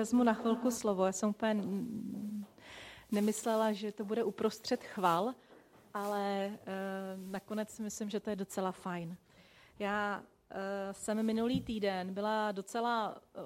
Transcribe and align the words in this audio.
vezmu 0.00 0.22
na 0.22 0.34
chvilku 0.34 0.70
slovo. 0.70 1.06
Já 1.06 1.12
jsem 1.12 1.28
úplně 1.28 1.64
nemyslela, 3.12 3.72
že 3.72 3.92
to 3.92 4.04
bude 4.04 4.24
uprostřed 4.24 4.84
chval, 4.84 5.34
ale 5.94 6.44
e, 6.44 6.56
nakonec 7.16 7.70
si 7.70 7.82
myslím, 7.82 8.10
že 8.10 8.20
to 8.20 8.30
je 8.30 8.36
docela 8.36 8.72
fajn. 8.72 9.16
Já 9.78 10.22
e, 10.50 10.94
jsem 10.94 11.22
minulý 11.22 11.60
týden 11.60 12.14
byla 12.14 12.52
docela 12.52 13.20
e, 13.34 13.40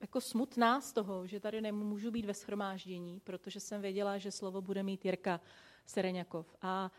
jako 0.00 0.20
smutná 0.20 0.80
z 0.80 0.92
toho, 0.92 1.26
že 1.26 1.40
tady 1.40 1.60
nemůžu 1.60 2.10
být 2.10 2.24
ve 2.24 2.34
schromáždění, 2.34 3.20
protože 3.20 3.60
jsem 3.60 3.80
věděla, 3.80 4.18
že 4.18 4.30
slovo 4.30 4.62
bude 4.62 4.82
mít 4.82 5.04
Jirka 5.04 5.40
Sereňakov. 5.86 6.56
A 6.62 6.90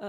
e, 0.00 0.06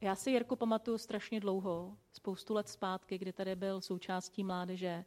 já 0.00 0.14
si 0.14 0.30
Jirku 0.30 0.56
pamatuju 0.56 0.98
strašně 0.98 1.40
dlouho, 1.40 1.96
spoustu 2.12 2.54
let 2.54 2.68
zpátky, 2.68 3.18
kdy 3.18 3.32
tady 3.32 3.56
byl 3.56 3.80
součástí 3.80 4.44
mládeže 4.44 5.04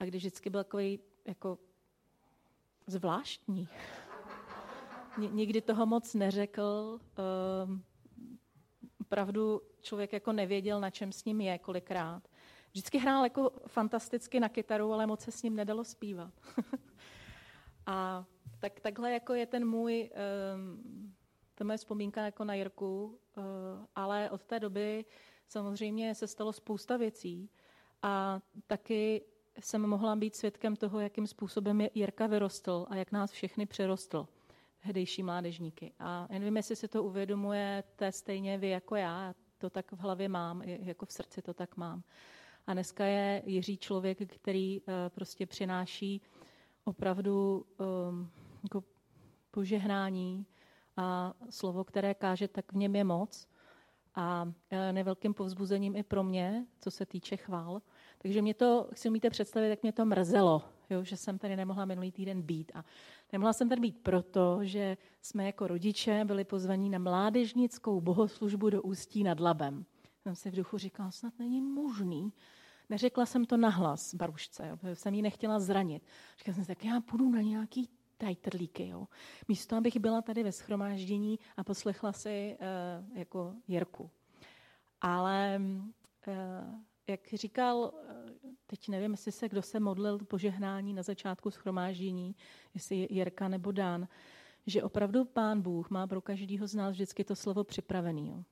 a 0.00 0.04
kdy 0.04 0.18
vždycky 0.18 0.50
byl 0.50 0.64
takový 0.64 1.00
jako 1.24 1.58
zvláštní. 2.86 3.68
Ni- 5.18 5.30
Nikdy 5.32 5.60
toho 5.60 5.86
moc 5.86 6.14
neřekl. 6.14 7.00
Um, 7.64 7.84
opravdu 9.00 9.62
člověk 9.80 10.12
jako 10.12 10.32
nevěděl, 10.32 10.80
na 10.80 10.90
čem 10.90 11.12
s 11.12 11.24
ním 11.24 11.40
je 11.40 11.58
kolikrát. 11.58 12.28
Vždycky 12.70 12.98
hrál 12.98 13.24
jako 13.24 13.52
fantasticky 13.66 14.40
na 14.40 14.48
kytaru, 14.48 14.92
ale 14.92 15.06
moc 15.06 15.20
se 15.20 15.32
s 15.32 15.42
ním 15.42 15.56
nedalo 15.56 15.84
zpívat. 15.84 16.34
a 17.86 18.24
tak, 18.58 18.80
takhle 18.80 19.12
jako 19.12 19.34
je 19.34 19.46
ten 19.46 19.68
můj, 19.68 20.10
um, 20.54 21.14
to 21.54 21.64
moje 21.64 21.78
vzpomínka 21.78 22.24
jako 22.24 22.44
na 22.44 22.54
Jirku, 22.54 23.04
uh, 23.36 23.44
ale 23.94 24.30
od 24.30 24.44
té 24.44 24.60
doby 24.60 25.04
samozřejmě 25.48 26.14
se 26.14 26.26
stalo 26.26 26.52
spousta 26.52 26.96
věcí 26.96 27.50
a 28.02 28.40
taky 28.66 29.24
jsem 29.60 29.86
mohla 29.86 30.16
být 30.16 30.36
svědkem 30.36 30.76
toho, 30.76 31.00
jakým 31.00 31.26
způsobem 31.26 31.80
je 31.80 31.90
Jirka 31.94 32.26
vyrostl 32.26 32.86
a 32.90 32.96
jak 32.96 33.12
nás 33.12 33.30
všechny 33.30 33.66
přerostl, 33.66 34.28
tehdejší 34.82 35.22
mládežníky. 35.22 35.92
A 35.98 36.26
nevím, 36.30 36.56
jestli 36.56 36.76
si 36.76 36.88
to 36.88 37.04
uvědomujete 37.04 38.12
stejně 38.12 38.58
vy 38.58 38.68
jako 38.68 38.96
já, 38.96 39.34
to 39.58 39.70
tak 39.70 39.92
v 39.92 39.98
hlavě 39.98 40.28
mám, 40.28 40.62
jako 40.62 41.06
v 41.06 41.12
srdci 41.12 41.42
to 41.42 41.54
tak 41.54 41.76
mám. 41.76 42.02
A 42.66 42.72
dneska 42.72 43.04
je 43.04 43.42
Jiří 43.46 43.76
člověk, 43.76 44.34
který 44.34 44.80
uh, 44.80 44.94
prostě 45.08 45.46
přináší 45.46 46.22
opravdu 46.84 47.66
um, 47.78 48.30
jako 48.62 48.84
požehnání 49.50 50.46
a 50.96 51.34
slovo, 51.50 51.84
které 51.84 52.14
káže, 52.14 52.48
tak 52.48 52.72
v 52.72 52.76
něm 52.76 52.96
je 52.96 53.04
moc. 53.04 53.48
A 54.14 54.52
e, 54.70 54.92
nevelkým 54.92 55.34
povzbuzením 55.34 55.96
i 55.96 56.02
pro 56.02 56.22
mě, 56.24 56.66
co 56.80 56.90
se 56.90 57.06
týče 57.06 57.36
chvál. 57.36 57.82
Takže 58.26 58.42
mě 58.42 58.54
to, 58.54 58.88
si 58.92 59.08
umíte 59.08 59.30
představit, 59.30 59.68
jak 59.68 59.82
mě 59.82 59.92
to 59.92 60.04
mrzelo, 60.04 60.62
jo, 60.90 61.04
že 61.04 61.16
jsem 61.16 61.38
tady 61.38 61.56
nemohla 61.56 61.84
minulý 61.84 62.12
týden 62.12 62.42
být. 62.42 62.72
A 62.74 62.84
nemohla 63.32 63.52
jsem 63.52 63.68
tady 63.68 63.80
být 63.80 63.98
proto, 64.02 64.58
že 64.62 64.96
jsme 65.22 65.46
jako 65.46 65.66
rodiče 65.66 66.24
byli 66.24 66.44
pozvaní 66.44 66.90
na 66.90 66.98
mládežnickou 66.98 68.00
bohoslužbu 68.00 68.70
do 68.70 68.82
Ústí 68.82 69.24
nad 69.24 69.40
Labem. 69.40 69.84
Jsem 70.22 70.34
si 70.34 70.50
v 70.50 70.56
duchu 70.56 70.78
říkala, 70.78 71.10
snad 71.10 71.38
není 71.38 71.60
možný. 71.60 72.32
Neřekla 72.88 73.26
jsem 73.26 73.44
to 73.44 73.56
nahlas 73.56 74.14
barušce, 74.14 74.68
jo, 74.68 74.94
jsem 74.94 75.14
ji 75.14 75.22
nechtěla 75.22 75.60
zranit. 75.60 76.02
Říkala 76.38 76.54
jsem 76.54 76.64
si, 76.64 76.68
tak 76.68 76.84
já 76.84 77.00
půjdu 77.00 77.30
na 77.30 77.40
nějaký 77.40 77.88
tajtrlíky. 78.18 78.88
Jo. 78.88 79.08
Místo, 79.48 79.76
abych 79.76 79.96
byla 79.96 80.22
tady 80.22 80.42
ve 80.42 80.52
schromáždění 80.52 81.38
a 81.56 81.64
poslechla 81.64 82.12
si 82.12 82.58
uh, 82.60 83.18
jako 83.18 83.54
Jirku. 83.68 84.10
Ale 85.00 85.60
uh, 86.26 86.34
jak 87.06 87.20
říkal, 87.34 87.92
teď 88.66 88.88
nevím, 88.88 89.10
jestli 89.10 89.32
se 89.32 89.48
kdo 89.48 89.62
se 89.62 89.80
modlil 89.80 90.18
požehnání 90.18 90.94
na 90.94 91.02
začátku 91.02 91.50
schromáždění, 91.50 92.36
jestli 92.74 93.06
Jirka 93.10 93.48
nebo 93.48 93.72
Dan, 93.72 94.08
že 94.66 94.82
opravdu 94.82 95.24
Pán 95.24 95.62
Bůh 95.62 95.90
má 95.90 96.06
pro 96.06 96.20
každého 96.20 96.66
z 96.66 96.74
nás 96.74 96.92
vždycky 96.92 97.24
to 97.24 97.36
slovo 97.36 97.64
připravený. 97.64 98.44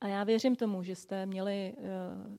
A 0.00 0.08
já 0.08 0.24
věřím 0.24 0.56
tomu, 0.56 0.82
že 0.82 0.96
jste 0.96 1.26
měli 1.26 1.74
uh, 1.76 1.84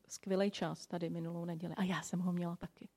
skvělý 0.08 0.52
čas 0.52 0.88
tady 0.88 1.10
minulou 1.10 1.46
neděli. 1.46 1.76
A 1.76 1.84
já 1.84 2.02
jsem 2.02 2.20
ho 2.20 2.34
měla 2.34 2.56
taky. 2.56 2.90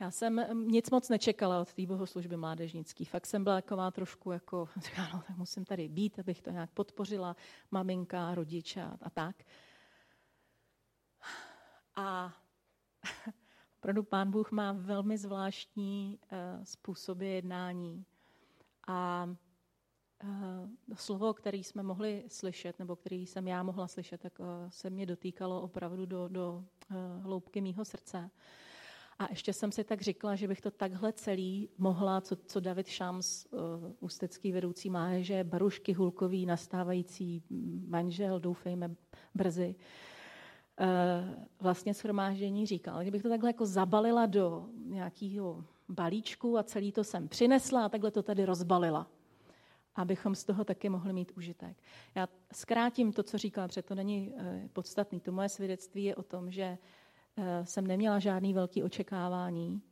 Já 0.00 0.10
jsem 0.10 0.40
nic 0.68 0.90
moc 0.90 1.08
nečekala 1.08 1.60
od 1.60 1.72
té 1.72 1.86
bohoslužby 1.86 2.36
mládežnický. 2.36 3.04
Fakt 3.04 3.26
jsem 3.26 3.44
byla 3.44 3.56
taková 3.56 3.90
trošku 3.90 4.32
jako, 4.32 4.68
no, 4.98 5.22
tak 5.26 5.36
musím 5.36 5.64
tady 5.64 5.88
být, 5.88 6.18
abych 6.18 6.42
to 6.42 6.50
nějak 6.50 6.70
podpořila, 6.70 7.36
maminka, 7.70 8.34
rodiče 8.34 8.82
a, 8.82 8.98
a 9.02 9.10
tak. 9.10 9.36
A 11.96 12.34
opravdu 13.78 14.02
pán 14.02 14.30
Bůh 14.30 14.52
má 14.52 14.72
velmi 14.72 15.18
zvláštní 15.18 16.18
uh, 16.32 16.64
způsoby 16.64 17.34
jednání. 17.34 18.04
A 18.88 19.28
uh, 20.24 20.68
slovo, 20.94 21.34
který 21.34 21.64
jsme 21.64 21.82
mohli 21.82 22.24
slyšet, 22.28 22.78
nebo 22.78 22.96
který 22.96 23.26
jsem 23.26 23.48
já 23.48 23.62
mohla 23.62 23.88
slyšet, 23.88 24.20
tak 24.20 24.38
uh, 24.38 24.46
se 24.68 24.90
mě 24.90 25.06
dotýkalo 25.06 25.62
opravdu 25.62 26.06
do, 26.06 26.28
do 26.28 26.64
hloubky 27.22 27.60
mýho 27.60 27.84
srdce. 27.84 28.30
A 29.18 29.26
ještě 29.30 29.52
jsem 29.52 29.72
si 29.72 29.84
tak 29.84 30.02
říkala, 30.02 30.36
že 30.36 30.48
bych 30.48 30.60
to 30.60 30.70
takhle 30.70 31.12
celý 31.12 31.68
mohla, 31.78 32.20
co, 32.20 32.36
co 32.36 32.60
David 32.60 32.86
Šams, 32.86 33.46
uh, 33.46 33.60
ústecký 34.00 34.52
vedoucí 34.52 34.90
mládeže, 34.90 35.44
Barušky 35.44 35.92
Hulkový, 35.92 36.46
nastávající 36.46 37.42
manžel, 37.88 38.40
doufejme 38.40 38.94
brzy, 39.34 39.74
uh, 39.78 39.84
vlastně 41.60 41.94
shromáždění 41.94 42.66
říkal. 42.66 43.00
Kdybych 43.00 43.22
to 43.22 43.28
takhle 43.28 43.48
jako 43.48 43.66
zabalila 43.66 44.26
do 44.26 44.66
nějakého 44.84 45.64
balíčku 45.88 46.58
a 46.58 46.62
celý 46.62 46.92
to 46.92 47.04
jsem 47.04 47.28
přinesla 47.28 47.84
a 47.84 47.88
takhle 47.88 48.10
to 48.10 48.22
tady 48.22 48.44
rozbalila 48.44 49.06
abychom 49.98 50.34
z 50.34 50.44
toho 50.44 50.64
taky 50.64 50.88
mohli 50.88 51.12
mít 51.12 51.32
užitek. 51.36 51.76
Já 52.14 52.28
zkrátím 52.52 53.12
to, 53.12 53.22
co 53.22 53.38
říkala, 53.38 53.68
protože 53.68 53.82
to 53.82 53.94
není 53.94 54.28
uh, 54.28 54.42
podstatný. 54.72 55.20
To 55.20 55.32
moje 55.32 55.48
svědectví 55.48 56.04
je 56.04 56.16
o 56.16 56.22
tom, 56.22 56.50
že 56.50 56.78
Eh, 57.38 57.66
jsem 57.66 57.86
neměla 57.86 58.18
žádný 58.18 58.54
velký 58.54 58.82
očekávání 58.82 59.82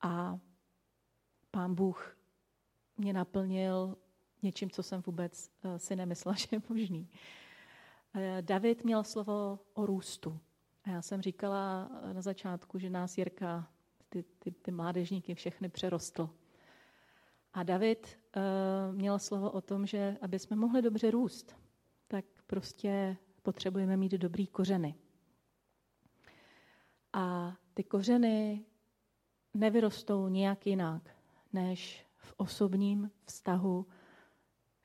a 0.00 0.38
pán 1.50 1.74
Bůh 1.74 2.18
mě 2.96 3.12
naplnil 3.12 3.96
něčím, 4.42 4.70
co 4.70 4.82
jsem 4.82 5.02
vůbec 5.06 5.50
eh, 5.64 5.78
si 5.78 5.96
nemyslela, 5.96 6.36
že 6.38 6.48
je 6.52 6.62
možný. 6.68 7.08
Eh, 8.16 8.42
David 8.42 8.84
měl 8.84 9.04
slovo 9.04 9.58
o 9.74 9.86
růstu. 9.86 10.40
A 10.84 10.90
já 10.90 11.02
jsem 11.02 11.22
říkala 11.22 11.90
na 12.12 12.22
začátku, 12.22 12.78
že 12.78 12.90
nás 12.90 13.18
Jirka, 13.18 13.70
ty, 14.08 14.24
ty, 14.38 14.50
ty 14.50 14.70
mládežníky 14.70 15.34
všechny 15.34 15.68
přerostl. 15.68 16.30
A 17.52 17.62
David 17.62 18.18
uh, 18.36 18.96
měl 18.96 19.18
slovo 19.18 19.50
o 19.50 19.60
tom, 19.60 19.86
že 19.86 20.16
aby 20.20 20.38
jsme 20.38 20.56
mohli 20.56 20.82
dobře 20.82 21.10
růst, 21.10 21.56
tak 22.08 22.24
prostě 22.46 23.16
potřebujeme 23.42 23.96
mít 23.96 24.12
dobrý 24.12 24.46
kořeny. 24.46 24.94
A 27.12 27.56
ty 27.74 27.84
kořeny 27.84 28.64
nevyrostou 29.54 30.28
nijak 30.28 30.66
jinak, 30.66 31.10
než 31.52 32.06
v 32.16 32.34
osobním 32.36 33.10
vztahu 33.24 33.86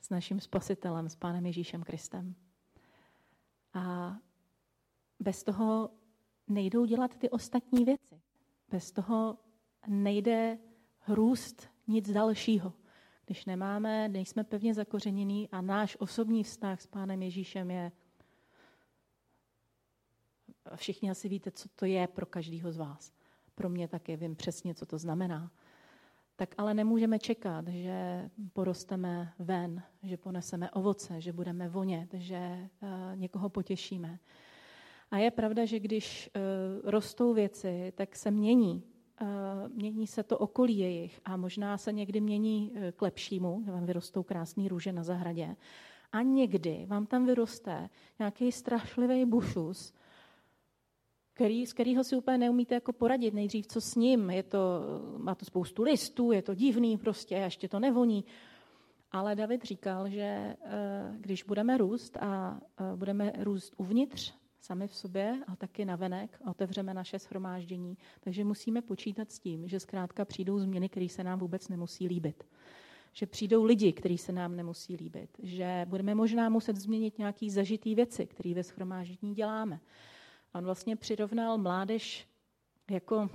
s 0.01 0.09
naším 0.09 0.39
spasitelem, 0.39 1.09
s 1.09 1.15
Pánem 1.15 1.45
Ježíšem 1.45 1.83
Kristem. 1.83 2.35
A 3.73 4.17
bez 5.19 5.43
toho 5.43 5.89
nejdou 6.47 6.85
dělat 6.85 7.17
ty 7.17 7.29
ostatní 7.29 7.85
věci. 7.85 8.21
Bez 8.69 8.91
toho 8.91 9.37
nejde 9.87 10.59
růst 11.07 11.69
nic 11.87 12.11
dalšího. 12.11 12.73
Když 13.25 13.45
nemáme, 13.45 14.09
nejsme 14.09 14.43
pevně 14.43 14.73
zakořenění 14.73 15.49
a 15.49 15.61
náš 15.61 15.97
osobní 15.99 16.43
vztah 16.43 16.81
s 16.81 16.87
Pánem 16.87 17.21
Ježíšem 17.21 17.71
je 17.71 17.91
všichni 20.75 21.11
asi 21.11 21.29
víte, 21.29 21.51
co 21.51 21.69
to 21.75 21.85
je 21.85 22.07
pro 22.07 22.25
každého 22.25 22.71
z 22.71 22.77
vás. 22.77 23.13
Pro 23.55 23.69
mě 23.69 23.87
taky 23.87 24.17
vím 24.17 24.35
přesně, 24.35 24.75
co 24.75 24.85
to 24.85 24.97
znamená. 24.97 25.51
Tak 26.41 26.55
ale 26.57 26.73
nemůžeme 26.73 27.19
čekat, 27.19 27.67
že 27.67 28.29
porosteme 28.53 29.33
ven, 29.39 29.83
že 30.03 30.17
poneseme 30.17 30.71
ovoce, 30.71 31.21
že 31.21 31.33
budeme 31.33 31.69
vonět, 31.69 32.13
že 32.13 32.69
uh, 32.81 32.89
někoho 33.15 33.49
potěšíme. 33.49 34.19
A 35.11 35.17
je 35.17 35.31
pravda, 35.31 35.65
že 35.65 35.79
když 35.79 36.29
uh, 36.35 36.89
rostou 36.89 37.33
věci, 37.33 37.93
tak 37.95 38.15
se 38.15 38.31
mění. 38.31 38.83
Uh, 39.21 39.27
mění 39.73 40.07
se 40.07 40.23
to 40.23 40.37
okolí 40.37 40.77
jejich 40.77 41.21
a 41.25 41.37
možná 41.37 41.77
se 41.77 41.91
někdy 41.93 42.21
mění 42.21 42.73
k 42.95 43.01
lepšímu, 43.01 43.61
že 43.65 43.71
vám 43.71 43.85
vyrostou 43.85 44.23
krásné 44.23 44.67
růže 44.67 44.91
na 44.91 45.03
zahradě. 45.03 45.55
A 46.11 46.21
někdy 46.21 46.85
vám 46.87 47.05
tam 47.05 47.25
vyroste 47.25 47.89
nějaký 48.19 48.51
strašlivý 48.51 49.25
bušus, 49.25 49.93
který, 51.33 51.65
z 51.65 51.73
kterého 51.73 52.03
si 52.03 52.15
úplně 52.15 52.37
neumíte 52.37 52.75
jako 52.75 52.93
poradit 52.93 53.33
nejdřív, 53.33 53.67
co 53.67 53.81
s 53.81 53.95
ním. 53.95 54.29
Je 54.29 54.43
to, 54.43 54.59
má 55.17 55.35
to 55.35 55.45
spoustu 55.45 55.83
listů, 55.83 56.31
je 56.31 56.41
to 56.41 56.53
divný 56.53 56.97
prostě, 56.97 57.35
ještě 57.35 57.67
to 57.67 57.79
nevoní. 57.79 58.25
Ale 59.11 59.35
David 59.35 59.63
říkal, 59.63 60.09
že 60.09 60.21
eh, 60.21 60.57
když 61.19 61.43
budeme 61.43 61.77
růst 61.77 62.17
a 62.17 62.59
eh, 62.79 62.95
budeme 62.95 63.33
růst 63.39 63.73
uvnitř, 63.77 64.33
sami 64.61 64.87
v 64.87 64.95
sobě 64.95 65.39
a 65.47 65.55
taky 65.55 65.85
na 65.85 65.95
venek, 65.95 66.39
otevřeme 66.49 66.93
naše 66.93 67.19
schromáždění, 67.19 67.97
takže 68.19 68.43
musíme 68.43 68.81
počítat 68.81 69.31
s 69.31 69.39
tím, 69.39 69.67
že 69.67 69.79
zkrátka 69.79 70.25
přijdou 70.25 70.59
změny, 70.59 70.89
které 70.89 71.09
se 71.09 71.23
nám 71.23 71.39
vůbec 71.39 71.69
nemusí 71.69 72.07
líbit. 72.07 72.43
Že 73.13 73.25
přijdou 73.25 73.63
lidi, 73.63 73.93
kteří 73.93 74.17
se 74.17 74.31
nám 74.31 74.55
nemusí 74.55 74.95
líbit. 74.95 75.29
Že 75.43 75.85
budeme 75.89 76.15
možná 76.15 76.49
muset 76.49 76.75
změnit 76.75 77.17
nějaké 77.17 77.49
zažitý 77.49 77.95
věci, 77.95 78.25
které 78.25 78.53
ve 78.53 78.63
schromáždění 78.63 79.35
děláme 79.35 79.79
On 80.53 80.63
vlastně 80.63 80.95
přirovnal 80.95 81.57
mládež 81.57 82.27
jako 82.89 83.29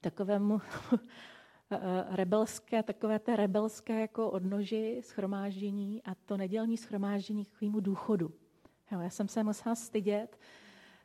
takovému 0.00 0.60
rebelské, 2.10 2.82
takové 2.82 3.18
té 3.18 3.36
rebelské 3.36 4.00
jako 4.00 4.30
odnoži 4.30 5.00
schromáždění 5.04 6.02
a 6.02 6.14
to 6.14 6.36
nedělní 6.36 6.76
schromáždění 6.76 7.44
k 7.44 7.50
takovému 7.50 7.80
důchodu. 7.80 8.32
Jo, 8.92 9.00
já 9.00 9.10
jsem 9.10 9.28
se 9.28 9.44
musela 9.44 9.74
stydět, 9.74 10.38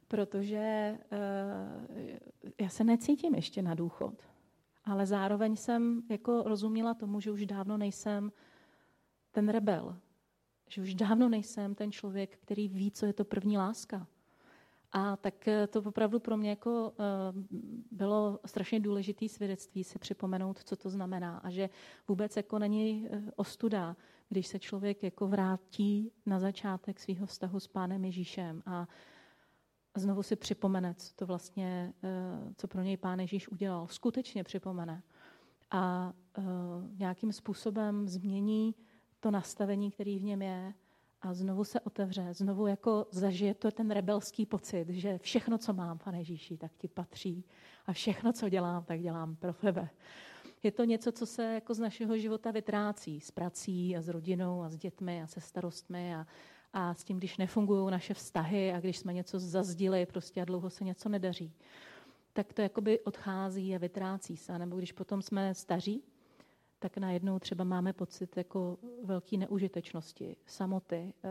protože 0.08 0.98
uh, 1.12 2.48
já 2.62 2.70
se 2.70 2.84
necítím 2.84 3.36
ještě 3.36 3.62
na 3.62 3.76
důchod. 3.76 4.24
Ale 4.86 5.06
zároveň 5.06 5.56
jsem 5.56 6.02
jako 6.10 6.44
rozuměla 6.44 6.94
tomu, 6.94 7.20
že 7.20 7.32
už 7.32 7.46
dávno 7.46 7.78
nejsem 7.78 8.32
ten 9.32 9.50
rebel. 9.50 9.98
Že 10.70 10.82
už 10.82 10.96
dávno 10.96 11.30
nejsem 11.30 11.76
ten 11.76 11.92
člověk, 11.92 12.38
který 12.38 12.68
ví, 12.68 12.92
co 12.92 13.06
je 13.06 13.14
to 13.14 13.26
první 13.26 13.58
láska. 13.58 14.08
A 14.92 15.18
tak 15.18 15.48
eh, 15.48 15.68
to 15.68 15.82
opravdu 15.82 16.20
pro 16.20 16.38
mě 16.38 16.50
jako 16.50 16.94
eh, 17.00 17.04
bylo 17.92 18.40
strašně 18.46 18.80
důležité 18.80 19.30
svědectví 19.30 19.84
si 19.84 20.00
připomenout, 20.00 20.64
co 20.64 20.76
to 20.76 20.90
znamená 20.90 21.38
a 21.38 21.50
že 21.50 21.70
vůbec 22.08 22.38
jako 22.38 22.60
není 22.60 23.08
eh, 23.10 23.22
ostuda, 23.36 23.96
když 24.30 24.48
se 24.48 24.60
člověk 24.60 25.04
jako 25.04 25.28
vrátí 25.28 26.12
na 26.26 26.40
začátek 26.40 27.00
svého 27.00 27.26
vztahu 27.26 27.60
s 27.60 27.68
Pánem 27.68 28.06
Ježíšem 28.06 28.64
a 28.66 28.88
znovu 29.96 30.24
si 30.24 30.36
připomene, 30.36 30.94
co 30.94 31.16
to 31.16 31.26
vlastně, 31.26 31.94
co 32.56 32.68
pro 32.68 32.82
něj 32.82 32.98
Pán 32.98 33.20
Ježíš 33.20 33.50
udělal. 33.50 33.88
Skutečně 33.88 34.44
připomene. 34.44 35.04
A 35.72 36.14
nějakým 36.98 37.32
způsobem 37.32 38.08
změní 38.08 38.76
to 39.20 39.32
nastavení, 39.32 39.92
který 39.92 40.20
v 40.20 40.24
něm 40.24 40.42
je 40.42 40.74
a 41.22 41.34
znovu 41.34 41.64
se 41.64 41.80
otevře, 41.80 42.34
znovu 42.34 42.68
jako 42.68 43.08
zažije 43.12 43.54
to 43.54 43.72
ten 43.72 43.92
rebelský 43.92 44.46
pocit, 44.46 44.90
že 44.90 45.18
všechno, 45.18 45.58
co 45.58 45.74
mám, 45.74 45.98
pane 45.98 46.18
Ježíši, 46.18 46.58
tak 46.58 46.72
ti 46.78 46.88
patří 46.88 47.46
a 47.86 47.94
všechno, 47.94 48.34
co 48.34 48.50
dělám, 48.50 48.84
tak 48.84 49.02
dělám 49.02 49.36
pro 49.36 49.54
tebe. 49.54 49.90
Je 50.64 50.72
to 50.72 50.84
něco, 50.84 51.12
co 51.12 51.26
se 51.26 51.54
jako 51.54 51.74
z 51.74 51.80
našeho 51.80 52.18
života 52.18 52.52
vytrácí, 52.52 53.22
s 53.22 53.32
prací 53.32 53.98
a 53.98 54.02
s 54.02 54.08
rodinou 54.08 54.62
a 54.62 54.70
s 54.70 54.78
dětmi 54.78 55.22
a 55.22 55.28
se 55.28 55.42
starostmi 55.42 56.16
a, 56.16 56.28
a 56.74 56.94
s 56.94 57.04
tím, 57.04 57.18
když 57.18 57.38
nefungují 57.38 57.92
naše 57.92 58.14
vztahy 58.14 58.74
a 58.74 58.80
když 58.80 58.98
jsme 58.98 59.14
něco 59.14 59.40
zazdili 59.40 60.06
prostě 60.06 60.42
a 60.42 60.46
dlouho 60.46 60.70
se 60.70 60.84
něco 60.84 61.10
nedaří, 61.10 61.54
tak 62.34 62.54
to 62.54 62.62
jakoby 62.62 63.00
odchází 63.00 63.76
a 63.76 63.78
vytrácí 63.78 64.38
se. 64.38 64.60
Nebo 64.60 64.78
když 64.78 64.92
potom 64.92 65.22
jsme 65.22 65.54
staří, 65.54 66.04
tak 66.80 66.98
najednou 66.98 67.40
třeba 67.40 67.64
máme 67.64 67.94
pocit 67.94 68.38
jako 68.38 68.78
velké 69.04 69.38
neužitečnosti, 69.38 70.36
samoty, 70.46 71.14
eh, 71.24 71.30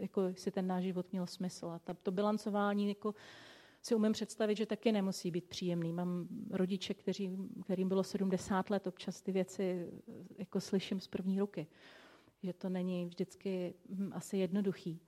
jako 0.00 0.22
si 0.34 0.50
ten 0.50 0.66
náš 0.66 0.84
život 0.84 1.12
měl 1.12 1.26
smysl. 1.26 1.66
A 1.66 1.80
to 2.02 2.12
bilancování 2.12 2.88
jako 2.88 3.14
si 3.82 3.94
umím 3.94 4.12
představit, 4.12 4.56
že 4.56 4.66
taky 4.66 4.92
nemusí 4.92 5.30
být 5.30 5.44
příjemný. 5.44 5.92
Mám 5.92 6.28
rodiče, 6.50 6.94
kteří, 6.94 7.30
kterým 7.64 7.88
bylo 7.88 8.04
70 8.04 8.70
let, 8.70 8.86
občas 8.86 9.22
ty 9.22 9.32
věci 9.32 9.90
jako 10.38 10.60
slyším 10.60 11.00
z 11.00 11.08
první 11.08 11.40
ruky, 11.40 11.66
že 12.42 12.52
to 12.52 12.68
není 12.68 13.06
vždycky 13.06 13.74
hm, 13.88 14.10
asi 14.14 14.38
jednoduchý. 14.38 15.00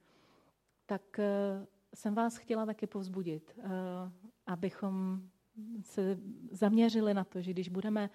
Tak 0.87 1.19
eh, 1.19 1.67
jsem 1.95 2.15
vás 2.15 2.37
chtěla 2.37 2.67
taky 2.67 2.87
povzbudit, 2.87 3.59
eh, 3.59 3.69
abychom 4.47 5.23
se 5.83 6.19
zaměřili 6.51 7.15
na 7.15 7.25
to, 7.25 7.41
že 7.41 7.51
když 7.51 7.69
budeme 7.69 8.11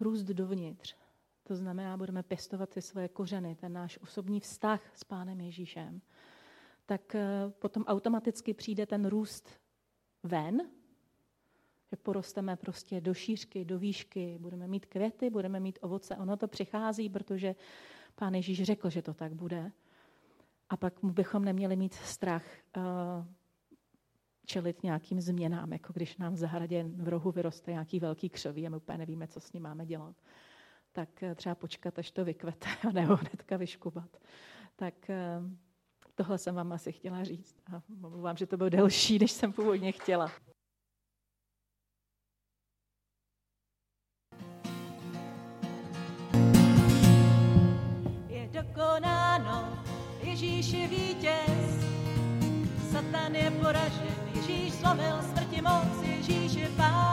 růst 0.00 0.22
dovnitř, 0.22 0.96
to 1.42 1.56
znamená, 1.56 1.96
budeme 1.96 2.22
pěstovat 2.22 2.70
ty 2.70 2.82
svoje 2.82 3.08
kořeny, 3.08 3.54
ten 3.54 3.72
náš 3.72 3.98
osobní 4.02 4.40
vztah 4.40 4.80
s 4.94 5.04
Pánem 5.04 5.40
Ježíšem, 5.40 6.00
tak 6.86 7.14
eh, 7.14 7.28
potom 7.58 7.84
automaticky 7.84 8.54
přijde 8.54 8.86
ten 8.86 9.06
růst 9.06 9.48
ven, 10.22 10.60
že 11.90 11.96
porosteme 11.96 12.56
prostě 12.56 13.00
do 13.00 13.14
šířky, 13.14 13.64
do 13.64 13.78
výšky, 13.78 14.38
budeme 14.40 14.68
mít 14.68 14.86
květy, 14.86 15.30
budeme 15.30 15.60
mít 15.60 15.78
ovoce. 15.82 16.16
Ono 16.16 16.36
to 16.36 16.48
přichází, 16.48 17.08
protože 17.08 17.54
Pán 18.14 18.34
Ježíš 18.34 18.62
řekl, 18.62 18.90
že 18.90 19.02
to 19.02 19.14
tak 19.14 19.34
bude. 19.34 19.72
A 20.68 20.76
pak 20.76 20.94
bychom 21.02 21.44
neměli 21.44 21.76
mít 21.76 21.94
strach 21.94 22.44
uh, 22.76 22.82
čelit 24.46 24.82
nějakým 24.82 25.20
změnám, 25.20 25.72
jako 25.72 25.92
když 25.92 26.16
nám 26.16 26.34
v 26.34 26.36
zahradě 26.36 26.84
v 26.84 27.08
rohu 27.08 27.32
vyroste 27.32 27.70
nějaký 27.70 28.00
velký 28.00 28.28
křoví 28.28 28.66
a 28.66 28.70
my 28.70 28.76
úplně 28.76 28.98
nevíme, 28.98 29.26
co 29.26 29.40
s 29.40 29.52
ním 29.52 29.62
máme 29.62 29.86
dělat. 29.86 30.16
Tak 30.92 31.08
uh, 31.22 31.34
třeba 31.34 31.54
počkat, 31.54 31.98
až 31.98 32.10
to 32.10 32.24
vykvete, 32.24 32.66
a 32.88 32.90
nebo 32.92 33.16
hnedka 33.16 33.56
vyškubat. 33.56 34.16
Tak 34.76 34.94
uh, 35.08 35.50
tohle 36.14 36.38
jsem 36.38 36.54
vám 36.54 36.72
asi 36.72 36.92
chtěla 36.92 37.24
říct. 37.24 37.56
A 37.74 37.82
mluvám, 37.88 38.36
že 38.36 38.46
to 38.46 38.56
bylo 38.56 38.68
delší, 38.68 39.18
než 39.18 39.32
jsem 39.32 39.52
původně 39.52 39.92
chtěla. 39.92 40.32
Je 48.28 48.48
dokonáno, 48.48 49.84
Ježíš 50.22 50.72
je 50.72 50.88
vítěz, 50.88 51.95
Satan 52.96 53.34
je 53.36 53.50
poražen, 53.60 54.16
Ježíš 54.34 54.80
zlomil 54.80 55.20
smrti 55.28 55.60
moc, 55.60 56.00
Ježíš 56.00 56.52
je 56.52 56.68
pán, 56.76 57.05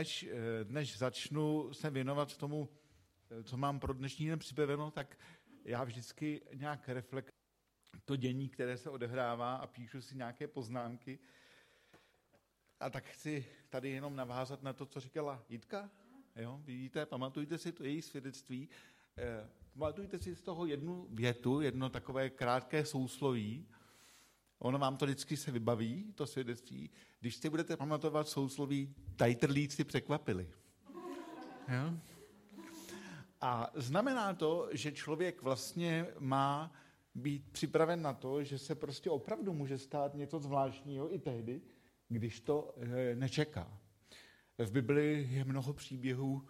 než, 0.00 0.22
eh, 0.22 0.64
než 0.68 0.98
začnu 0.98 1.72
se 1.72 1.90
věnovat 1.90 2.36
tomu, 2.36 2.68
eh, 3.30 3.42
co 3.42 3.56
mám 3.56 3.80
pro 3.80 3.92
dnešní 3.92 4.28
den 4.28 4.38
připraveno, 4.38 4.90
tak 4.90 5.18
já 5.64 5.84
vždycky 5.84 6.40
nějak 6.54 6.88
reflektuji 6.88 7.40
to 8.04 8.16
dění, 8.16 8.48
které 8.48 8.76
se 8.76 8.90
odehrává 8.90 9.56
a 9.56 9.66
píšu 9.66 10.00
si 10.00 10.16
nějaké 10.16 10.48
poznámky. 10.48 11.18
A 12.80 12.90
tak 12.90 13.04
chci 13.04 13.46
tady 13.68 13.90
jenom 13.90 14.16
navázat 14.16 14.62
na 14.62 14.72
to, 14.72 14.86
co 14.86 15.00
říkala 15.00 15.44
Jitka. 15.48 15.90
Jo, 16.36 16.60
vidíte, 16.64 17.06
pamatujte 17.06 17.58
si 17.58 17.72
to 17.72 17.84
její 17.84 18.02
svědectví. 18.02 18.68
Eh, 19.18 19.50
pamatujte 19.72 20.18
si 20.18 20.34
z 20.34 20.42
toho 20.42 20.66
jednu 20.66 21.06
větu, 21.10 21.60
jedno 21.60 21.90
takové 21.90 22.30
krátké 22.30 22.84
sousloví, 22.86 23.68
Ono 24.62 24.78
vám 24.78 24.96
to 24.96 25.04
vždycky 25.04 25.36
se 25.36 25.50
vybaví, 25.50 26.12
to 26.14 26.26
svědectví, 26.26 26.90
když 27.20 27.36
si 27.36 27.50
budete 27.50 27.76
pamatovat 27.76 28.28
sousloví 28.28 28.94
tajtrlíci 29.16 29.84
překvapili. 29.84 30.48
Jo? 31.68 31.94
A 33.40 33.70
znamená 33.74 34.34
to, 34.34 34.68
že 34.72 34.92
člověk 34.92 35.42
vlastně 35.42 36.06
má 36.18 36.72
být 37.14 37.52
připraven 37.52 38.02
na 38.02 38.12
to, 38.12 38.44
že 38.44 38.58
se 38.58 38.74
prostě 38.74 39.10
opravdu 39.10 39.52
může 39.52 39.78
stát 39.78 40.14
něco 40.14 40.38
zvláštního 40.38 41.14
i 41.14 41.18
tehdy, 41.18 41.60
když 42.08 42.40
to 42.40 42.74
eh, 42.76 43.16
nečeká. 43.16 43.78
V 44.58 44.70
Bibli 44.72 45.28
je 45.30 45.44
mnoho 45.44 45.72
příběhů 45.72 46.48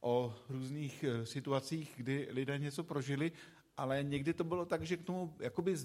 o 0.00 0.34
různých 0.48 1.04
eh, 1.04 1.26
situacích, 1.26 1.92
kdy 1.96 2.28
lidé 2.30 2.58
něco 2.58 2.84
prožili 2.84 3.32
ale 3.76 4.02
někdy 4.02 4.34
to 4.34 4.44
bylo 4.44 4.66
tak, 4.66 4.82
že 4.82 4.96
k 4.96 5.02
tomu, 5.02 5.36
jakoby, 5.40 5.76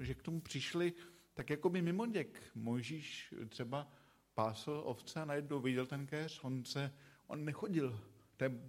že 0.00 0.14
k 0.14 0.22
tomu 0.22 0.40
přišli 0.40 0.92
tak 1.34 1.50
jako 1.50 1.68
by 1.70 1.82
mimo 1.82 2.06
děk. 2.06 2.42
Mojžíš 2.54 3.34
třeba 3.48 3.88
pásl 4.34 4.82
ovce 4.84 5.20
a 5.20 5.24
najednou 5.24 5.60
viděl 5.60 5.86
ten 5.86 6.06
kéř, 6.06 6.40
on, 6.42 6.64
se, 6.64 6.92
on 7.26 7.44
nechodil 7.44 8.00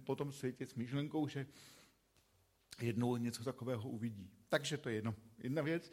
po 0.04 0.16
tom 0.16 0.32
světě 0.32 0.66
s 0.66 0.74
myšlenkou, 0.74 1.28
že 1.28 1.46
jednou 2.80 3.16
něco 3.16 3.44
takového 3.44 3.88
uvidí. 3.88 4.30
Takže 4.48 4.78
to 4.78 4.88
je 4.88 4.94
jedno, 4.94 5.14
jedna 5.38 5.62
věc. 5.62 5.92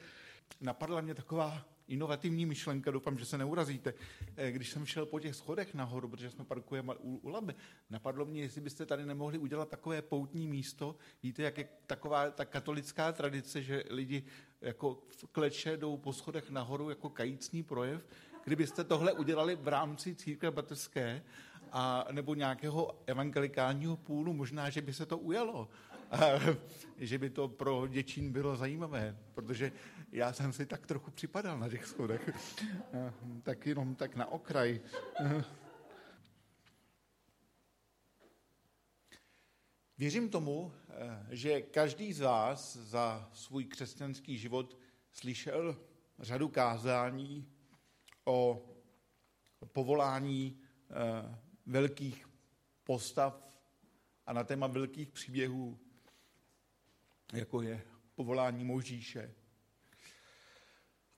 Napadla 0.61 1.01
mě 1.01 1.15
taková 1.15 1.65
inovativní 1.89 2.45
myšlenka, 2.45 2.91
doufám, 2.91 3.17
že 3.17 3.25
se 3.25 3.37
neurazíte. 3.37 3.93
Eh, 4.35 4.51
když 4.51 4.69
jsem 4.69 4.85
šel 4.85 5.05
po 5.05 5.19
těch 5.19 5.35
schodech 5.35 5.73
nahoru, 5.73 6.09
protože 6.09 6.29
jsme 6.29 6.45
parkujeme 6.45 6.93
u, 6.95 7.15
u 7.15 7.29
Labe, 7.29 7.55
napadlo 7.89 8.25
mě, 8.25 8.41
jestli 8.41 8.61
byste 8.61 8.85
tady 8.85 9.05
nemohli 9.05 9.37
udělat 9.37 9.69
takové 9.69 10.01
poutní 10.01 10.47
místo. 10.47 10.95
Víte, 11.23 11.43
jak 11.43 11.57
je 11.57 11.67
taková 11.87 12.31
ta 12.31 12.45
katolická 12.45 13.11
tradice, 13.11 13.61
že 13.61 13.83
lidi 13.89 14.23
jako 14.61 15.03
kleče 15.31 15.77
jdou 15.77 15.97
po 15.97 16.13
schodech 16.13 16.49
nahoru 16.49 16.89
jako 16.89 17.09
kajícní 17.09 17.63
projev. 17.63 18.07
Kdybyste 18.43 18.83
tohle 18.83 19.13
udělali 19.13 19.55
v 19.55 19.67
rámci 19.67 20.15
církve 20.15 20.51
bateřské, 20.51 21.21
a, 21.71 22.05
nebo 22.11 22.35
nějakého 22.35 23.01
evangelikálního 23.05 23.97
půlu, 23.97 24.33
možná, 24.33 24.69
že 24.69 24.81
by 24.81 24.93
se 24.93 25.05
to 25.05 25.17
ujalo. 25.17 25.69
A, 26.11 26.17
že 26.97 27.17
by 27.17 27.29
to 27.29 27.47
pro 27.47 27.87
děčín 27.87 28.31
bylo 28.31 28.55
zajímavé, 28.55 29.17
protože 29.33 29.71
já 30.11 30.33
jsem 30.33 30.53
si 30.53 30.65
tak 30.65 30.87
trochu 30.87 31.11
připadal 31.11 31.59
na 31.59 31.69
těch 31.69 31.85
schodech. 31.85 32.29
tak 33.43 33.65
jenom 33.65 33.95
tak 33.95 34.15
na 34.15 34.25
okraj. 34.25 34.81
Věřím 39.97 40.29
tomu, 40.29 40.73
že 41.29 41.61
každý 41.61 42.13
z 42.13 42.19
vás 42.19 42.75
za 42.75 43.29
svůj 43.33 43.65
křesťanský 43.65 44.37
život 44.37 44.79
slyšel 45.11 45.77
řadu 46.19 46.49
kázání 46.49 47.51
o 48.25 48.65
povolání 49.65 50.59
eh, 50.89 51.39
velkých 51.65 52.27
postav 52.83 53.59
a 54.25 54.33
na 54.33 54.43
téma 54.43 54.67
velkých 54.67 55.11
příběhů, 55.11 55.79
jako 57.33 57.61
je 57.61 57.81
povolání 58.15 58.63
Možíše, 58.63 59.35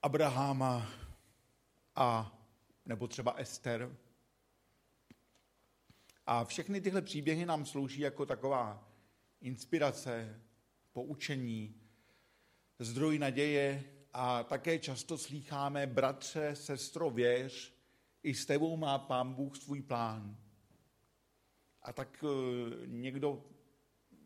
Abraháma 0.02 0.86
a 1.96 2.38
nebo 2.86 3.08
třeba 3.08 3.32
Ester. 3.32 3.96
A 6.26 6.44
všechny 6.44 6.80
tyhle 6.80 7.02
příběhy 7.02 7.46
nám 7.46 7.66
slouží 7.66 8.00
jako 8.00 8.26
taková 8.26 8.88
inspirace, 9.40 10.42
poučení, 10.92 11.74
zdroj 12.78 13.18
naděje 13.18 13.84
a 14.12 14.42
také 14.42 14.78
často 14.78 15.18
slýcháme, 15.18 15.86
bratře, 15.86 16.56
sestro, 16.56 17.10
věř, 17.10 17.74
i 18.22 18.34
s 18.34 18.46
tebou 18.46 18.76
má 18.76 18.98
pán 18.98 19.34
Bůh 19.34 19.56
svůj 19.56 19.82
plán. 19.82 20.36
A 21.82 21.92
tak 21.92 22.24
eh, 22.24 22.86
někdo 22.86 23.44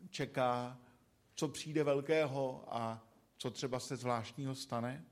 čeká, 0.09 0.79
co 1.35 1.47
přijde 1.47 1.83
velkého 1.83 2.65
a 2.67 3.07
co 3.37 3.51
třeba 3.51 3.79
se 3.79 3.95
zvláštního 3.95 4.55
stane. 4.55 5.05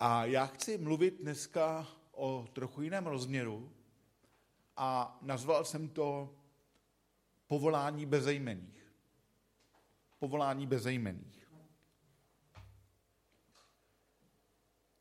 A 0.00 0.24
já 0.24 0.46
chci 0.46 0.78
mluvit 0.78 1.20
dneska 1.20 1.86
o 2.12 2.48
trochu 2.52 2.82
jiném 2.82 3.06
rozměru 3.06 3.72
a 4.76 5.18
nazval 5.22 5.64
jsem 5.64 5.88
to 5.88 6.36
povolání 7.46 8.06
bezejmených. 8.06 8.92
Povolání 10.18 10.66
bezejmených. 10.66 11.52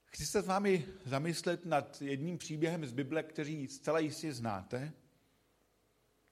Chci 0.06 0.26
se 0.26 0.42
s 0.42 0.48
vámi 0.48 0.86
zamyslet 1.06 1.66
nad 1.66 2.02
jedním 2.02 2.38
příběhem 2.38 2.86
z 2.86 2.94
Bible, 2.94 3.24
který 3.24 3.68
zcela 3.68 4.00
jistě 4.00 4.34
znáte. 4.34 4.94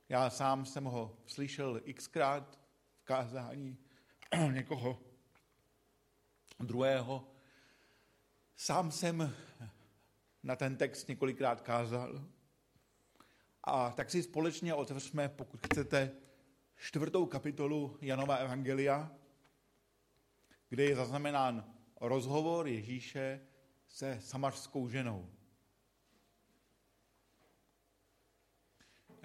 Já 0.09 0.29
sám 0.29 0.65
jsem 0.65 0.83
ho 0.83 1.17
slyšel 1.25 1.81
xkrát 1.93 2.59
v 2.95 3.03
kázání 3.03 3.77
někoho 4.51 5.01
druhého. 6.59 7.32
Sám 8.55 8.91
jsem 8.91 9.35
na 10.43 10.55
ten 10.55 10.77
text 10.77 11.07
několikrát 11.07 11.61
kázal. 11.61 12.25
A 13.63 13.91
tak 13.91 14.09
si 14.09 14.23
společně 14.23 14.73
otevřeme, 14.73 15.29
pokud 15.29 15.67
chcete, 15.67 16.11
čtvrtou 16.75 17.25
kapitolu 17.25 17.97
Janova 18.01 18.35
Evangelia, 18.35 19.11
kde 20.69 20.83
je 20.83 20.95
zaznamenán 20.95 21.73
rozhovor 22.01 22.67
Ježíše 22.67 23.47
se 23.87 24.19
samařskou 24.21 24.89
ženou. 24.89 25.29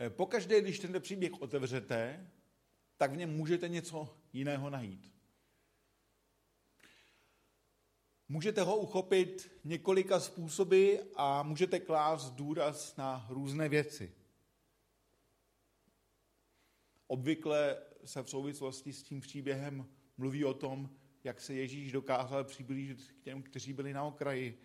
Pokaždé, 0.08 0.60
když 0.60 0.78
tento 0.78 1.00
příběh 1.00 1.32
otevřete, 1.32 2.30
tak 2.96 3.12
v 3.12 3.16
něm 3.16 3.36
můžete 3.36 3.68
něco 3.68 4.16
jiného 4.32 4.70
najít. 4.70 5.17
Můžete 8.28 8.62
ho 8.62 8.76
uchopit 8.76 9.50
několika 9.64 10.20
způsoby 10.20 10.96
a 11.16 11.42
můžete 11.42 11.80
klást 11.80 12.30
důraz 12.30 12.96
na 12.96 13.26
různé 13.28 13.68
věci. 13.68 14.12
Obvykle 17.06 17.76
se 18.04 18.22
v 18.22 18.30
souvislosti 18.30 18.92
s 18.92 19.02
tím 19.02 19.20
příběhem 19.20 19.88
mluví 20.16 20.44
o 20.44 20.54
tom, 20.54 20.90
jak 21.24 21.40
se 21.40 21.54
Ježíš 21.54 21.92
dokázal 21.92 22.44
přiblížit 22.44 23.02
k 23.02 23.20
těm, 23.20 23.42
kteří 23.42 23.72
byli 23.72 23.92
na 23.92 24.04
okraji, 24.04 24.62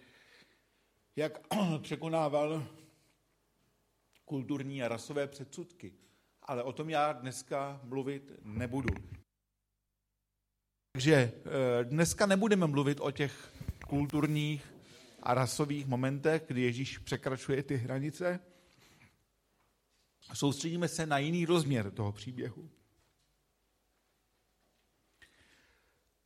jak 1.15 1.47
překonával 1.82 2.67
kulturní 4.26 4.84
a 4.84 4.88
rasové 4.88 5.28
předsudky. 5.28 5.93
Ale 6.41 6.63
o 6.63 6.73
tom 6.73 6.89
já 6.89 7.13
dneska 7.13 7.82
mluvit 7.84 8.32
nebudu. 8.41 9.12
Takže 10.95 11.13
eh, 11.13 11.84
dneska 11.84 12.25
nebudeme 12.25 12.67
mluvit 12.67 12.99
o 13.01 13.12
těch 13.12 13.53
kulturních 13.88 14.73
a 15.23 15.34
rasových 15.34 15.88
momentech, 15.88 16.43
kdy 16.47 16.62
Ježíš 16.62 16.97
překračuje 16.97 17.63
ty 17.63 17.75
hranice. 17.77 18.39
Soustředíme 20.34 20.88
se 20.88 21.06
na 21.06 21.17
jiný 21.17 21.45
rozměr 21.45 21.91
toho 21.91 22.12
příběhu. 22.12 22.69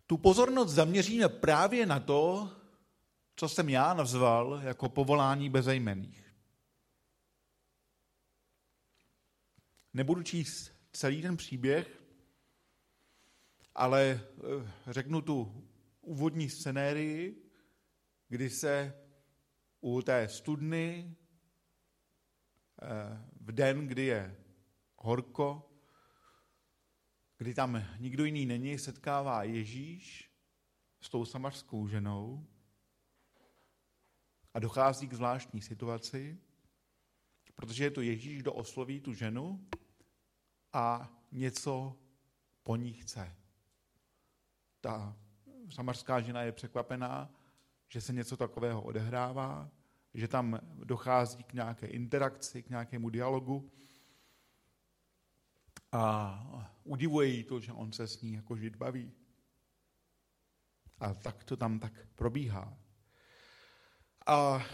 Tu 0.07 0.17
pozornost 0.17 0.71
zaměříme 0.71 1.29
právě 1.29 1.85
na 1.85 1.99
to, 1.99 2.51
co 3.35 3.49
jsem 3.49 3.69
já 3.69 3.93
nazval 3.93 4.61
jako 4.63 4.89
povolání 4.89 5.49
bezejmených. 5.49 6.33
Nebudu 9.93 10.23
číst 10.23 10.71
celý 10.91 11.21
ten 11.21 11.37
příběh, 11.37 11.96
ale 13.77 14.01
eh, 14.11 14.71
řeknu 14.87 15.21
tu 15.21 15.67
úvodní 16.01 16.49
scenérii, 16.49 17.51
kdy 18.29 18.49
se 18.49 18.93
u 19.81 20.01
té 20.01 20.27
studny 20.27 21.15
eh, 22.81 22.87
v 23.41 23.51
den, 23.51 23.87
kdy 23.87 24.05
je 24.05 24.37
horko, 24.95 25.71
kdy 27.37 27.53
tam 27.53 27.83
nikdo 27.99 28.25
jiný 28.25 28.45
není, 28.45 28.79
setkává 28.79 29.43
Ježíš 29.43 30.31
s 31.01 31.09
tou 31.09 31.25
samařskou 31.25 31.87
ženou 31.87 32.47
a 34.53 34.59
dochází 34.59 35.07
k 35.07 35.13
zvláštní 35.13 35.61
situaci, 35.61 36.39
protože 37.55 37.83
je 37.83 37.91
to 37.91 38.01
Ježíš, 38.01 38.39
kdo 38.39 38.53
osloví 38.53 39.01
tu 39.01 39.13
ženu 39.13 39.67
a 40.73 41.13
něco 41.31 41.99
po 42.63 42.75
ní 42.75 42.93
chce. 42.93 43.46
Ta 44.87 45.15
samařská 45.69 46.21
žena 46.21 46.41
je 46.41 46.51
překvapená, 46.51 47.31
že 47.87 48.01
se 48.01 48.13
něco 48.13 48.37
takového 48.37 48.81
odehrává, 48.81 49.69
že 50.13 50.27
tam 50.27 50.59
dochází 50.83 51.43
k 51.43 51.53
nějaké 51.53 51.87
interakci, 51.87 52.63
k 52.63 52.69
nějakému 52.69 53.09
dialogu 53.09 53.71
a 55.91 56.73
udivuje 56.83 57.27
jí 57.27 57.43
to, 57.43 57.59
že 57.59 57.71
on 57.71 57.91
se 57.91 58.07
s 58.07 58.21
ní 58.21 58.33
jako 58.33 58.57
žid 58.57 58.75
baví. 58.75 59.11
A 60.99 61.13
tak 61.13 61.43
to 61.43 61.57
tam 61.57 61.79
tak 61.79 62.07
probíhá. 62.15 62.77
A 64.27 64.65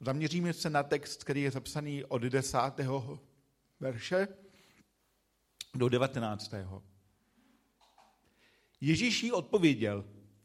zaměříme 0.00 0.52
se 0.52 0.70
na 0.70 0.82
text, 0.82 1.24
který 1.24 1.42
je 1.42 1.50
zapsaný 1.50 2.04
od 2.04 2.22
10. 2.22 2.58
verše 3.80 4.28
do 5.74 5.88
19. 5.88 6.54
Ježíš 8.84 9.22
jí 9.22 9.32
odpověděl, 9.32 10.04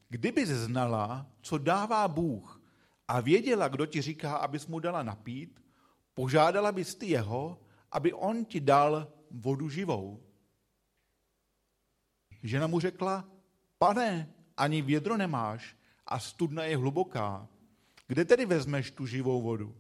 kdyby 0.10 0.46
znala, 0.46 1.32
co 1.42 1.58
dává 1.58 2.08
Bůh 2.08 2.62
a 3.08 3.22
věděla, 3.22 3.68
kdo 3.68 3.86
ti 3.86 4.02
říká, 4.02 4.38
abys 4.38 4.68
mu 4.68 4.80
dala 4.80 5.04
napít, 5.04 5.64
požádala 6.14 6.72
bys 6.72 6.96
ty 6.96 7.06
jeho, 7.06 7.62
aby 7.92 8.14
on 8.14 8.46
ti 8.46 8.60
dal 8.60 9.14
vodu 9.32 9.70
živou. 9.70 10.24
Žena 12.44 12.68
mu 12.68 12.80
řekla, 12.80 13.30
pane, 13.78 14.34
ani 14.58 14.82
vědro 14.82 15.18
nemáš 15.18 15.78
a 16.06 16.20
studna 16.20 16.64
je 16.64 16.78
hluboká. 16.78 17.48
Kde 18.08 18.26
tedy 18.26 18.46
vezmeš 18.46 18.92
tu 18.92 19.06
živou 19.06 19.42
vodu? 19.42 19.76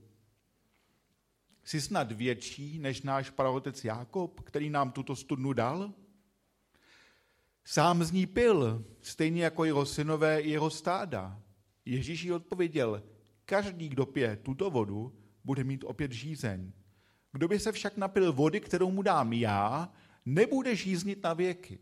Jsi 1.63 1.82
snad 1.82 2.12
větší 2.12 2.80
než 2.80 3.02
náš 3.02 3.30
praotec 3.30 3.86
Jákob, 3.86 4.41
který 4.41 4.70
nám 4.70 4.91
tuto 4.91 5.15
studnu 5.15 5.54
dal? 5.54 5.93
Sám 7.69 8.03
z 8.03 8.12
ní 8.12 8.25
pil, 8.25 8.86
stejně 9.01 9.43
jako 9.43 9.65
jeho 9.65 9.86
synové 9.86 10.41
i 10.41 10.49
jeho 10.49 10.69
stáda. 10.69 11.41
Ježíš 11.86 12.23
jí 12.23 12.32
odpověděl, 12.32 13.03
každý, 13.45 13.89
kdo 13.89 14.06
pije 14.06 14.36
tuto 14.36 14.69
vodu, 14.69 15.13
bude 15.43 15.63
mít 15.63 15.84
opět 15.84 16.12
žízeň. 16.12 16.71
Kdo 17.32 17.47
by 17.47 17.60
se 17.60 17.71
však 17.71 17.97
napil 17.97 18.34
vody, 18.34 18.60
kterou 18.60 18.91
mu 18.91 19.01
dám 19.01 19.34
já, 19.34 19.93
nebude 20.25 20.75
žíznit 20.75 21.23
na 21.23 21.34
věky. 21.34 21.80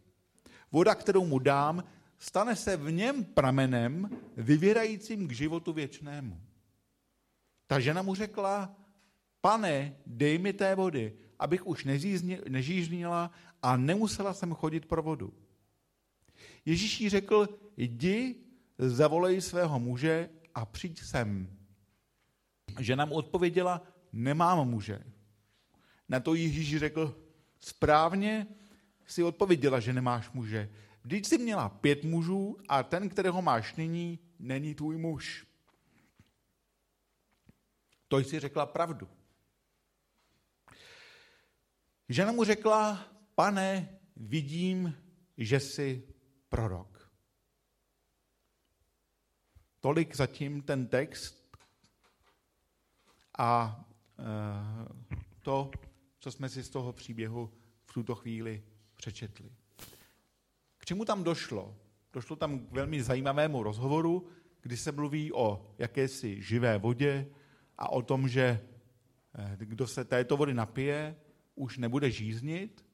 Voda, 0.71 0.95
kterou 0.95 1.25
mu 1.25 1.39
dám, 1.39 1.83
stane 2.19 2.55
se 2.55 2.77
v 2.77 2.91
něm 2.91 3.23
pramenem, 3.23 4.09
vyvěrajícím 4.37 5.27
k 5.27 5.31
životu 5.31 5.73
věčnému. 5.73 6.41
Ta 7.67 7.79
žena 7.79 8.01
mu 8.01 8.15
řekla, 8.15 8.75
pane, 9.41 9.95
dej 10.05 10.37
mi 10.37 10.53
té 10.53 10.75
vody, 10.75 11.13
abych 11.39 11.67
už 11.67 11.85
nežíznila 12.49 13.31
a 13.61 13.77
nemusela 13.77 14.33
jsem 14.33 14.53
chodit 14.53 14.85
pro 14.85 15.01
vodu. 15.03 15.33
Ježíš 16.65 17.01
jí 17.01 17.09
řekl, 17.09 17.59
jdi, 17.77 18.35
zavolej 18.77 19.41
svého 19.41 19.79
muže 19.79 20.29
a 20.55 20.65
přijď 20.65 20.99
sem. 20.99 21.57
Žena 22.79 23.05
mu 23.05 23.15
odpověděla, 23.15 23.81
nemám 24.13 24.69
muže. 24.69 24.99
Na 26.09 26.19
to 26.19 26.35
Ježíš 26.35 26.77
řekl, 26.77 27.25
správně 27.59 28.47
si 29.05 29.23
odpověděla, 29.23 29.79
že 29.79 29.93
nemáš 29.93 30.31
muže. 30.31 30.69
Vždyť 31.03 31.25
jsi 31.25 31.37
měla 31.37 31.69
pět 31.69 32.03
mužů 32.03 32.57
a 32.67 32.83
ten, 32.83 33.09
kterého 33.09 33.41
máš 33.41 33.75
nyní, 33.75 34.19
není 34.39 34.75
tvůj 34.75 34.97
muž. 34.97 35.47
To 38.07 38.19
jsi 38.19 38.39
řekla 38.39 38.65
pravdu. 38.65 39.07
Žena 42.09 42.31
mu 42.31 42.43
řekla, 42.43 43.07
pane, 43.35 43.99
vidím, 44.15 44.97
že 45.37 45.59
jsi 45.59 46.14
prorok. 46.55 47.11
Tolik 49.79 50.15
zatím 50.15 50.61
ten 50.61 50.87
text 50.87 51.57
a 53.37 53.85
e, 54.19 54.23
to, 55.41 55.71
co 56.19 56.31
jsme 56.31 56.49
si 56.49 56.63
z 56.63 56.69
toho 56.69 56.93
příběhu 56.93 57.51
v 57.85 57.93
tuto 57.93 58.15
chvíli 58.15 58.63
přečetli. 58.95 59.51
K 60.77 60.85
čemu 60.85 61.05
tam 61.05 61.23
došlo? 61.23 61.75
Došlo 62.13 62.35
tam 62.35 62.59
k 62.59 62.71
velmi 62.71 63.03
zajímavému 63.03 63.63
rozhovoru, 63.63 64.27
kdy 64.61 64.77
se 64.77 64.91
mluví 64.91 65.33
o 65.33 65.75
jakési 65.77 66.41
živé 66.41 66.77
vodě 66.77 67.29
a 67.77 67.91
o 67.91 68.01
tom, 68.01 68.27
že 68.27 68.43
e, 68.43 69.57
kdo 69.57 69.87
se 69.87 70.05
této 70.05 70.37
vody 70.37 70.53
napije, 70.53 71.15
už 71.55 71.77
nebude 71.77 72.11
žíznit 72.11 72.85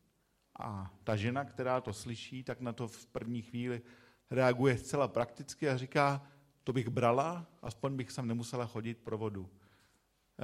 a 0.64 0.94
ta 1.04 1.16
žena, 1.16 1.46
která 1.46 1.82
to 1.82 1.94
slyší, 1.94 2.44
tak 2.44 2.62
na 2.62 2.74
to 2.74 2.88
v 2.88 3.06
první 3.06 3.42
chvíli 3.42 3.82
reaguje 4.30 4.78
zcela 4.78 5.08
prakticky 5.08 5.70
a 5.70 5.78
říká, 5.78 6.28
to 6.64 6.74
bych 6.74 6.88
brala, 6.88 7.46
aspoň 7.62 7.96
bych 7.96 8.12
sem 8.12 8.28
nemusela 8.28 8.66
chodit 8.66 8.98
pro 8.98 9.18
vodu. 9.18 9.50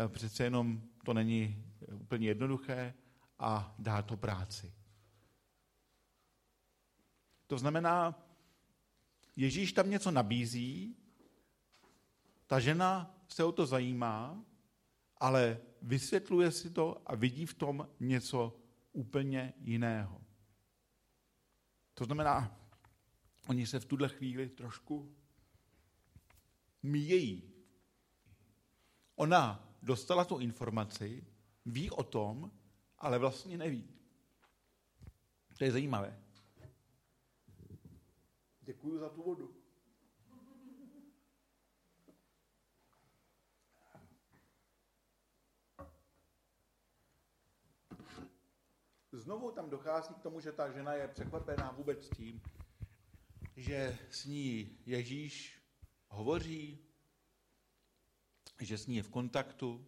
E, 0.06 0.08
přece 0.08 0.43
jenom 0.43 0.82
to 1.06 1.13
není 1.13 1.65
úplně 1.93 2.27
jednoduché 2.27 2.93
a 3.39 3.75
dá 3.80 4.01
to 4.01 4.17
práci. 4.17 4.73
To 7.47 7.58
znamená, 7.58 8.27
Ježíš 9.38 9.73
tam 9.73 9.89
něco 9.89 10.12
nabízí, 10.12 10.95
ta 12.47 12.60
žena 12.60 13.15
se 13.27 13.43
o 13.43 13.51
to 13.51 13.65
zajímá, 13.65 14.43
ale 15.17 15.62
vysvětluje 15.82 16.51
si 16.51 16.69
to 16.69 17.01
a 17.06 17.15
vidí 17.15 17.45
v 17.45 17.53
tom 17.53 17.88
něco 17.99 18.60
úplně 18.97 19.53
jiného. 19.57 20.21
To 21.93 22.05
znamená, 22.05 22.60
oni 23.47 23.67
se 23.67 23.79
v 23.79 23.86
tuhle 23.86 24.10
chvíli 24.10 24.49
trošku 24.49 25.15
míjejí. 26.83 27.53
Ona 29.15 29.73
dostala 29.81 30.25
tu 30.25 30.38
informaci, 30.38 31.27
ví 31.65 31.91
o 31.91 32.03
tom, 32.03 32.51
ale 32.97 33.19
vlastně 33.19 33.57
neví. 33.57 33.89
To 35.57 35.63
je 35.63 35.71
zajímavé. 35.71 36.23
Děkuji 38.62 38.99
za 38.99 39.10
tu 39.10 39.23
vodu. 39.23 39.57
Znovu 49.28 49.52
tam 49.52 49.70
dochází 49.70 50.13
k 50.13 50.22
tomu, 50.22 50.40
že 50.40 50.52
ta 50.52 50.72
žena 50.72 50.94
je 50.94 51.08
překvapená 51.08 51.72
vůbec 51.72 52.10
tím, 52.10 52.42
že 53.56 53.98
s 54.10 54.26
ní 54.26 54.78
Ježíš 54.86 55.62
hovoří, 56.08 56.80
že 58.60 58.78
s 58.78 58.88
ní 58.88 58.96
je 58.96 59.04
v 59.04 59.10
kontaktu. 59.10 59.88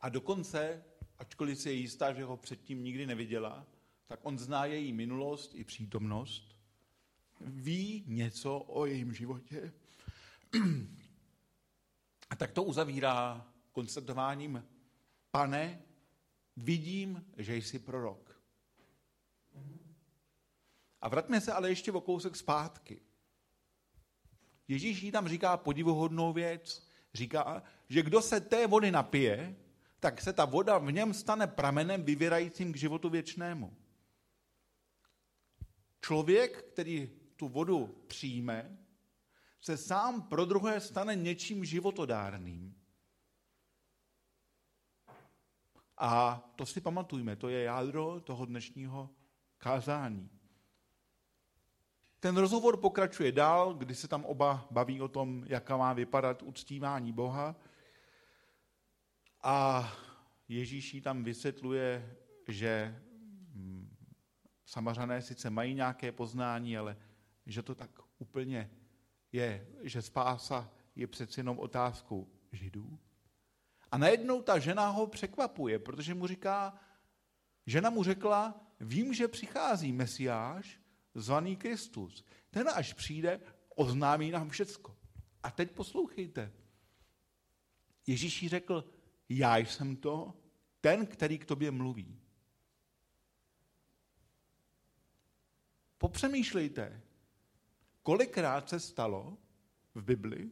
A 0.00 0.08
dokonce, 0.08 0.84
ačkoliv 1.18 1.58
si 1.58 1.68
je 1.68 1.74
jistá, 1.74 2.12
že 2.12 2.24
ho 2.24 2.36
předtím 2.36 2.84
nikdy 2.84 3.06
neviděla, 3.06 3.66
tak 4.06 4.20
on 4.22 4.38
zná 4.38 4.64
její 4.64 4.92
minulost 4.92 5.54
i 5.54 5.64
přítomnost, 5.64 6.56
ví 7.40 8.04
něco 8.06 8.58
o 8.58 8.86
jejím 8.86 9.14
životě. 9.14 9.72
A 12.30 12.36
tak 12.36 12.52
to 12.52 12.62
uzavírá 12.62 13.46
konstatováním, 13.72 14.64
pane, 15.30 15.91
vidím, 16.56 17.26
že 17.36 17.56
jsi 17.56 17.78
prorok. 17.78 18.42
A 21.00 21.08
vraťme 21.08 21.40
se 21.40 21.52
ale 21.52 21.68
ještě 21.68 21.92
o 21.92 22.00
kousek 22.00 22.36
zpátky. 22.36 23.00
Ježíš 24.68 25.02
jí 25.02 25.10
tam 25.10 25.28
říká 25.28 25.56
podivuhodnou 25.56 26.32
věc. 26.32 26.88
Říká, 27.14 27.62
že 27.88 28.02
kdo 28.02 28.22
se 28.22 28.40
té 28.40 28.66
vody 28.66 28.90
napije, 28.90 29.56
tak 30.00 30.20
se 30.20 30.32
ta 30.32 30.44
voda 30.44 30.78
v 30.78 30.92
něm 30.92 31.14
stane 31.14 31.46
pramenem 31.46 32.02
vyvěrajícím 32.02 32.72
k 32.72 32.76
životu 32.76 33.10
věčnému. 33.10 33.76
Člověk, 36.00 36.62
který 36.72 37.10
tu 37.36 37.48
vodu 37.48 38.04
přijme, 38.06 38.78
se 39.60 39.76
sám 39.76 40.22
pro 40.22 40.44
druhé 40.44 40.80
stane 40.80 41.16
něčím 41.16 41.64
životodárným. 41.64 42.81
A 46.04 46.42
to 46.56 46.66
si 46.66 46.80
pamatujme, 46.80 47.36
to 47.36 47.48
je 47.48 47.62
jádro 47.62 48.20
toho 48.20 48.46
dnešního 48.46 49.10
kázání. 49.58 50.30
Ten 52.20 52.36
rozhovor 52.36 52.76
pokračuje 52.76 53.32
dál, 53.32 53.74
kdy 53.74 53.94
se 53.94 54.08
tam 54.08 54.24
oba 54.24 54.66
baví 54.70 55.00
o 55.00 55.08
tom, 55.08 55.44
jaká 55.46 55.76
má 55.76 55.92
vypadat 55.92 56.42
uctívání 56.42 57.12
Boha. 57.12 57.56
A 59.42 59.88
Ježíš 60.48 60.94
jí 60.94 61.00
tam 61.00 61.24
vysvětluje, 61.24 62.16
že 62.48 63.02
hm, 63.54 63.96
samařané 64.66 65.22
sice 65.22 65.50
mají 65.50 65.74
nějaké 65.74 66.12
poznání, 66.12 66.78
ale 66.78 66.96
že 67.46 67.62
to 67.62 67.74
tak 67.74 67.90
úplně 68.18 68.70
je, 69.32 69.66
že 69.82 70.02
spása 70.02 70.70
je 70.96 71.06
přeci 71.06 71.40
jenom 71.40 71.58
otázkou 71.58 72.28
židů. 72.52 72.98
A 73.92 73.98
najednou 73.98 74.42
ta 74.42 74.58
žena 74.58 74.88
ho 74.88 75.06
překvapuje, 75.06 75.78
protože 75.78 76.14
mu 76.14 76.26
říká, 76.26 76.80
žena 77.66 77.90
mu 77.90 78.02
řekla, 78.02 78.66
vím, 78.80 79.14
že 79.14 79.28
přichází 79.28 79.92
Mesiáš, 79.92 80.80
zvaný 81.14 81.56
Kristus. 81.56 82.24
Ten 82.50 82.68
až 82.68 82.92
přijde, 82.92 83.40
oznámí 83.76 84.30
nám 84.30 84.50
všecko. 84.50 84.96
A 85.42 85.50
teď 85.50 85.70
poslouchejte. 85.70 86.52
Ježíš 88.06 88.42
jí 88.42 88.48
řekl, 88.48 88.84
já 89.28 89.56
jsem 89.56 89.96
to, 89.96 90.34
ten, 90.80 91.06
který 91.06 91.38
k 91.38 91.44
tobě 91.44 91.70
mluví. 91.70 92.20
Popřemýšlejte, 95.98 97.02
kolikrát 98.02 98.68
se 98.68 98.80
stalo 98.80 99.38
v 99.94 100.02
Bibli 100.02 100.50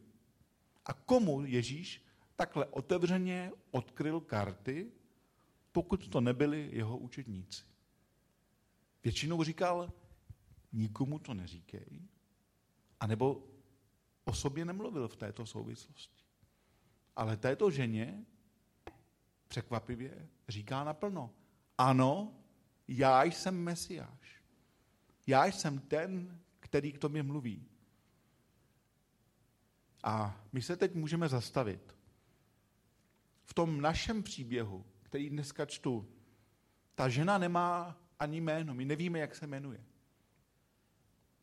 a 0.85 0.93
komu 0.93 1.45
Ježíš 1.45 2.10
takhle 2.41 2.65
otevřeně 2.65 3.51
odkryl 3.71 4.19
karty, 4.19 4.91
pokud 5.71 6.07
to 6.07 6.21
nebyli 6.21 6.69
jeho 6.73 6.97
učedníci. 6.97 7.63
Většinou 9.03 9.43
říkal, 9.43 9.93
nikomu 10.73 11.19
to 11.19 11.33
neříkej, 11.33 12.01
anebo 12.99 13.47
o 14.25 14.33
sobě 14.33 14.65
nemluvil 14.65 15.07
v 15.07 15.15
této 15.15 15.45
souvislosti. 15.45 16.23
Ale 17.15 17.37
této 17.37 17.71
ženě 17.71 18.25
překvapivě 19.47 20.29
říká 20.49 20.83
naplno, 20.83 21.33
ano, 21.77 22.33
já 22.87 23.23
jsem 23.23 23.63
Mesiáš. 23.63 24.41
Já 25.27 25.45
jsem 25.45 25.79
ten, 25.79 26.39
který 26.59 26.91
k 26.91 26.99
tobě 26.99 27.23
mluví. 27.23 27.67
A 30.03 30.43
my 30.51 30.61
se 30.61 30.77
teď 30.77 30.95
můžeme 30.95 31.29
zastavit. 31.29 32.00
V 33.51 33.53
tom 33.53 33.81
našem 33.81 34.23
příběhu, 34.23 34.85
který 35.01 35.29
dneska 35.29 35.65
čtu, 35.65 36.07
ta 36.95 37.09
žena 37.09 37.37
nemá 37.37 37.97
ani 38.19 38.41
jméno, 38.41 38.73
my 38.73 38.85
nevíme, 38.85 39.19
jak 39.19 39.35
se 39.35 39.47
jmenuje. 39.47 39.83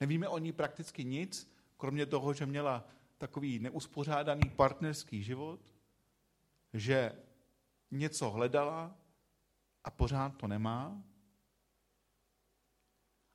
Nevíme 0.01 0.29
o 0.29 0.39
ní 0.39 0.53
prakticky 0.53 1.05
nic, 1.05 1.53
kromě 1.77 2.07
toho, 2.07 2.35
že 2.35 2.47
měla 2.47 2.89
takový 3.19 3.59
neuspořádaný 3.59 4.51
partnerský 4.51 5.23
život, 5.23 5.61
že 6.73 7.13
něco 7.91 8.31
hledala 8.31 8.97
a 9.85 9.91
pořád 9.91 10.37
to 10.37 10.47
nemá. 10.47 11.03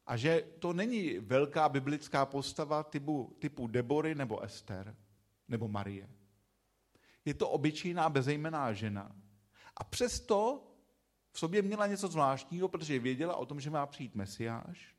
A 0.06 0.18
že 0.18 0.42
to 0.60 0.74
není 0.74 1.20
velká 1.20 1.70
biblická 1.70 2.26
postava 2.26 2.84
typu, 2.84 3.38
typu 3.40 3.68
Debory 3.68 4.16
nebo 4.16 4.40
Ester 4.40 4.96
nebo 5.48 5.68
Marie. 5.68 6.23
Je 7.26 7.34
to 7.34 7.50
obyčejná 7.50 8.10
bezejmená 8.10 8.74
žena. 8.74 9.16
A 9.76 9.84
přesto 9.84 10.68
v 11.32 11.40
sobě 11.40 11.62
měla 11.62 11.88
něco 11.88 12.08
zvláštního, 12.08 12.68
protože 12.68 13.00
věděla 13.00 13.36
o 13.36 13.46
tom, 13.46 13.60
že 13.60 13.70
má 13.70 13.86
přijít 13.86 14.16
Mesiáš. 14.16 14.96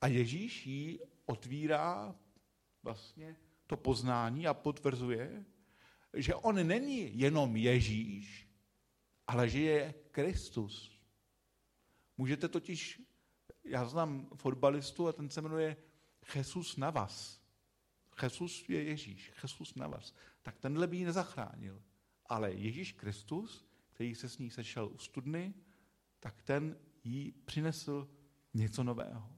A 0.00 0.06
Ježíš 0.06 0.66
jí 0.66 1.00
otvírá 1.26 2.14
vlastně 2.82 3.36
to 3.66 3.76
poznání 3.76 4.46
a 4.46 4.54
potvrzuje, 4.54 5.44
že 6.14 6.34
on 6.34 6.66
není 6.66 7.18
jenom 7.18 7.56
Ježíš, 7.56 8.48
ale 9.26 9.48
že 9.48 9.60
je 9.60 9.94
Kristus. 10.10 11.00
Můžete 12.18 12.48
totiž, 12.48 13.02
já 13.64 13.84
znám 13.84 14.28
fotbalistu 14.34 15.08
a 15.08 15.12
ten 15.12 15.30
se 15.30 15.40
jmenuje 15.40 15.76
Jesus 16.34 16.76
Navas. 16.76 17.40
Jesus 18.22 18.68
je 18.68 18.82
Ježíš, 18.82 19.32
Jesus 19.42 19.74
Navas. 19.74 20.14
Tak 20.44 20.58
tenhle 20.58 20.86
by 20.86 20.96
ji 20.96 21.04
nezachránil. 21.04 21.82
Ale 22.26 22.52
Ježíš 22.52 22.92
Kristus, 22.92 23.66
který 23.92 24.14
se 24.14 24.28
s 24.28 24.38
ní 24.38 24.50
sešel 24.50 24.86
u 24.86 24.98
studny, 24.98 25.54
tak 26.20 26.42
ten 26.42 26.76
jí 27.04 27.32
přinesl 27.32 28.08
něco 28.54 28.84
nového. 28.84 29.32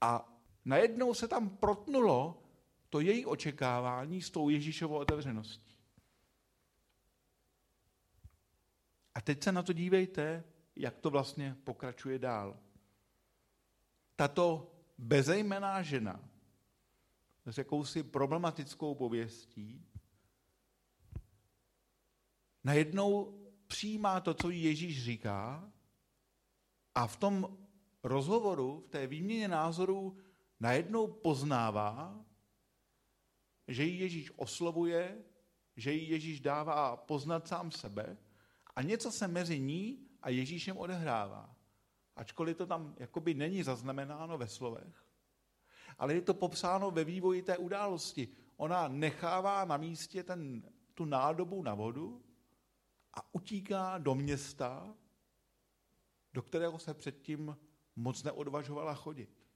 A 0.00 0.38
najednou 0.64 1.14
se 1.14 1.28
tam 1.28 1.50
protnulo 1.50 2.42
to 2.88 3.00
její 3.00 3.26
očekávání 3.26 4.22
s 4.22 4.30
tou 4.30 4.48
Ježíšovou 4.48 4.96
otevřeností. 4.96 5.76
A 9.14 9.20
teď 9.20 9.42
se 9.42 9.52
na 9.52 9.62
to 9.62 9.72
dívejte, 9.72 10.44
jak 10.76 10.98
to 10.98 11.10
vlastně 11.10 11.56
pokračuje 11.64 12.18
dál. 12.18 12.58
Tato 14.16 14.74
bezejmená 14.98 15.82
žena 15.82 16.30
s 17.46 17.58
jakousi 17.58 18.02
problematickou 18.02 18.94
pověstí 18.94 19.89
najednou 22.64 23.40
přijímá 23.66 24.20
to, 24.20 24.34
co 24.34 24.50
Ježíš 24.50 25.04
říká 25.04 25.72
a 26.94 27.06
v 27.06 27.16
tom 27.16 27.58
rozhovoru, 28.02 28.80
v 28.80 28.88
té 28.88 29.06
výměně 29.06 29.48
názorů 29.48 30.16
najednou 30.60 31.06
poznává, 31.06 32.24
že 33.68 33.84
ji 33.84 33.98
Ježíš 33.98 34.32
oslovuje, 34.36 35.24
že 35.76 35.92
ji 35.92 36.12
Ježíš 36.12 36.40
dává 36.40 36.96
poznat 36.96 37.48
sám 37.48 37.70
sebe 37.70 38.16
a 38.76 38.82
něco 38.82 39.12
se 39.12 39.28
mezi 39.28 39.60
ní 39.60 40.06
a 40.22 40.30
Ježíšem 40.30 40.76
odehrává. 40.76 41.56
Ačkoliv 42.16 42.56
to 42.56 42.66
tam 42.66 42.94
jakoby 42.98 43.34
není 43.34 43.62
zaznamenáno 43.62 44.38
ve 44.38 44.48
slovech. 44.48 45.04
Ale 45.98 46.14
je 46.14 46.20
to 46.20 46.34
popsáno 46.34 46.90
ve 46.90 47.04
vývoji 47.04 47.42
té 47.42 47.58
události. 47.58 48.28
Ona 48.56 48.88
nechává 48.88 49.64
na 49.64 49.76
místě 49.76 50.22
ten, 50.22 50.62
tu 50.94 51.04
nádobu 51.04 51.62
na 51.62 51.74
vodu 51.74 52.22
a 53.14 53.34
utíká 53.34 53.98
do 53.98 54.14
města, 54.14 54.94
do 56.32 56.42
kterého 56.42 56.78
se 56.78 56.94
předtím 56.94 57.56
moc 57.96 58.22
neodvažovala 58.22 58.94
chodit. 58.94 59.46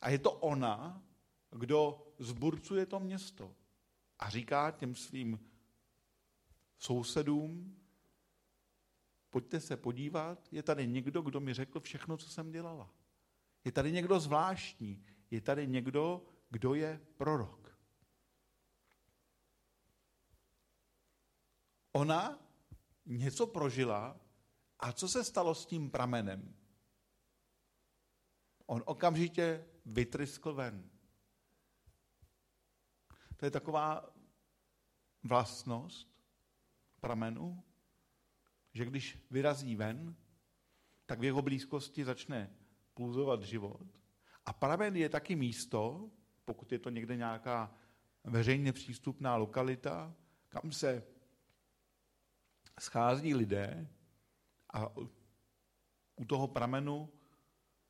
A 0.00 0.10
je 0.10 0.18
to 0.18 0.32
ona, 0.32 1.02
kdo 1.50 2.06
zburcuje 2.18 2.86
to 2.86 3.00
město 3.00 3.54
a 4.18 4.30
říká 4.30 4.70
těm 4.70 4.94
svým 4.94 5.50
sousedům, 6.78 7.76
pojďte 9.30 9.60
se 9.60 9.76
podívat, 9.76 10.48
je 10.52 10.62
tady 10.62 10.86
někdo, 10.86 11.22
kdo 11.22 11.40
mi 11.40 11.54
řekl 11.54 11.80
všechno, 11.80 12.16
co 12.16 12.28
jsem 12.28 12.50
dělala. 12.50 12.90
Je 13.64 13.72
tady 13.72 13.92
někdo 13.92 14.20
zvláštní, 14.20 15.04
je 15.30 15.40
tady 15.40 15.66
někdo, 15.66 16.26
kdo 16.50 16.74
je 16.74 17.00
prorok. 17.16 17.67
Ona 21.98 22.38
něco 23.06 23.46
prožila 23.46 24.20
a 24.78 24.92
co 24.92 25.08
se 25.08 25.24
stalo 25.24 25.54
s 25.54 25.66
tím 25.66 25.90
pramenem? 25.90 26.54
On 28.66 28.82
okamžitě 28.86 29.66
vytryskl 29.86 30.54
ven. 30.54 30.90
To 33.36 33.44
je 33.44 33.50
taková 33.50 34.14
vlastnost 35.22 36.08
pramenu, 37.00 37.64
že 38.72 38.84
když 38.84 39.18
vyrazí 39.30 39.76
ven, 39.76 40.16
tak 41.06 41.20
v 41.20 41.24
jeho 41.24 41.42
blízkosti 41.42 42.04
začne 42.04 42.56
pulzovat 42.94 43.42
život. 43.42 43.86
A 44.46 44.52
pramen 44.52 44.96
je 44.96 45.08
taky 45.08 45.36
místo, 45.36 46.10
pokud 46.44 46.72
je 46.72 46.78
to 46.78 46.90
někde 46.90 47.16
nějaká 47.16 47.74
veřejně 48.24 48.72
přístupná 48.72 49.36
lokalita, 49.36 50.14
kam 50.48 50.72
se 50.72 51.17
schází 52.80 53.34
lidé 53.34 53.88
a 54.74 54.96
u 56.16 56.24
toho 56.26 56.48
pramenu 56.48 57.08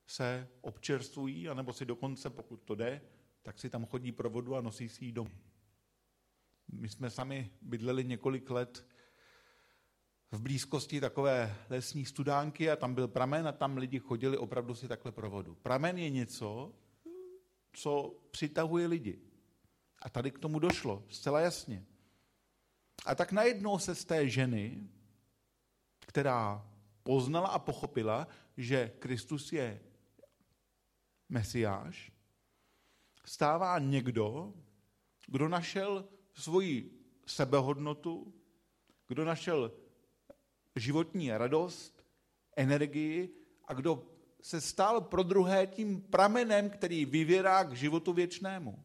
se 0.06 0.48
občerstvují, 0.60 1.48
anebo 1.48 1.72
si 1.72 1.84
dokonce, 1.84 2.30
pokud 2.30 2.56
to 2.56 2.74
jde, 2.74 3.00
tak 3.42 3.58
si 3.58 3.70
tam 3.70 3.86
chodí 3.86 4.12
pro 4.12 4.30
vodu 4.30 4.56
a 4.56 4.60
nosí 4.60 4.88
si 4.88 5.04
ji 5.04 5.12
domů. 5.12 5.30
My 6.72 6.88
jsme 6.88 7.10
sami 7.10 7.50
bydleli 7.62 8.04
několik 8.04 8.50
let 8.50 8.86
v 10.30 10.40
blízkosti 10.40 11.00
takové 11.00 11.56
lesní 11.70 12.04
studánky 12.04 12.70
a 12.70 12.76
tam 12.76 12.94
byl 12.94 13.08
pramen 13.08 13.48
a 13.48 13.52
tam 13.52 13.76
lidi 13.76 13.98
chodili 13.98 14.38
opravdu 14.38 14.74
si 14.74 14.88
takhle 14.88 15.12
pro 15.12 15.30
vodu. 15.30 15.54
Pramen 15.54 15.98
je 15.98 16.10
něco, 16.10 16.74
co 17.72 18.20
přitahuje 18.30 18.86
lidi. 18.86 19.18
A 20.02 20.10
tady 20.10 20.30
k 20.30 20.38
tomu 20.38 20.58
došlo, 20.58 21.04
zcela 21.08 21.40
jasně. 21.40 21.86
A 23.06 23.14
tak 23.14 23.32
najednou 23.32 23.78
se 23.78 23.94
z 23.94 24.04
té 24.04 24.28
ženy, 24.28 24.88
která 26.00 26.70
poznala 27.02 27.48
a 27.48 27.58
pochopila, 27.58 28.28
že 28.56 28.92
Kristus 28.98 29.52
je 29.52 29.80
mesiáš, 31.28 32.12
stává 33.24 33.78
někdo, 33.78 34.54
kdo 35.26 35.48
našel 35.48 36.08
svoji 36.34 36.98
sebehodnotu, 37.26 38.34
kdo 39.06 39.24
našel 39.24 39.72
životní 40.76 41.30
radost, 41.30 42.04
energii 42.56 43.34
a 43.64 43.74
kdo 43.74 44.06
se 44.42 44.60
stal 44.60 45.00
pro 45.00 45.22
druhé 45.22 45.66
tím 45.66 46.02
pramenem, 46.02 46.70
který 46.70 47.04
vyvěrá 47.04 47.64
k 47.64 47.72
životu 47.72 48.12
věčnému. 48.12 48.84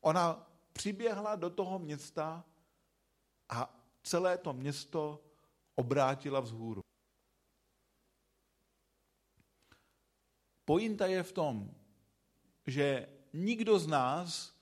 Ona 0.00 0.53
přiběhla 0.74 1.36
do 1.36 1.50
toho 1.50 1.78
města 1.78 2.44
a 3.48 3.86
celé 4.02 4.38
to 4.38 4.52
město 4.52 5.24
obrátila 5.74 6.40
vzhůru. 6.40 6.80
Pointa 10.64 11.06
je 11.06 11.22
v 11.22 11.32
tom, 11.32 11.74
že 12.66 13.08
nikdo 13.32 13.78
z 13.78 13.86
nás 13.86 14.54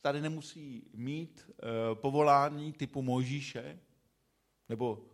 tady 0.00 0.20
nemusí 0.20 0.90
mít 0.94 1.50
e, 1.50 1.94
povolání 1.94 2.72
typu 2.72 3.02
Mojžíše, 3.02 3.80
nebo 4.68 5.06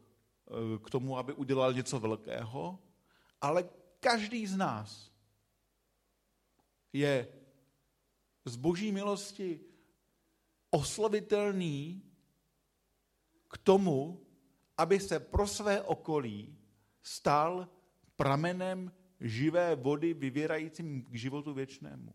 e, 0.46 0.78
k 0.78 0.90
tomu, 0.90 1.18
aby 1.18 1.32
udělal 1.32 1.72
něco 1.72 2.00
velkého, 2.00 2.78
ale 3.40 3.68
každý 4.00 4.46
z 4.46 4.56
nás 4.56 5.12
je 6.92 7.28
z 8.44 8.56
boží 8.56 8.92
milosti 8.92 9.60
oslovitelný 10.70 12.02
k 13.48 13.58
tomu, 13.58 14.26
aby 14.76 15.00
se 15.00 15.20
pro 15.20 15.46
své 15.46 15.82
okolí 15.82 16.58
stal 17.02 17.68
pramenem 18.16 18.92
živé 19.20 19.76
vody 19.76 20.14
vyvěrajícím 20.14 21.02
k 21.02 21.14
životu 21.14 21.54
věčnému. 21.54 22.12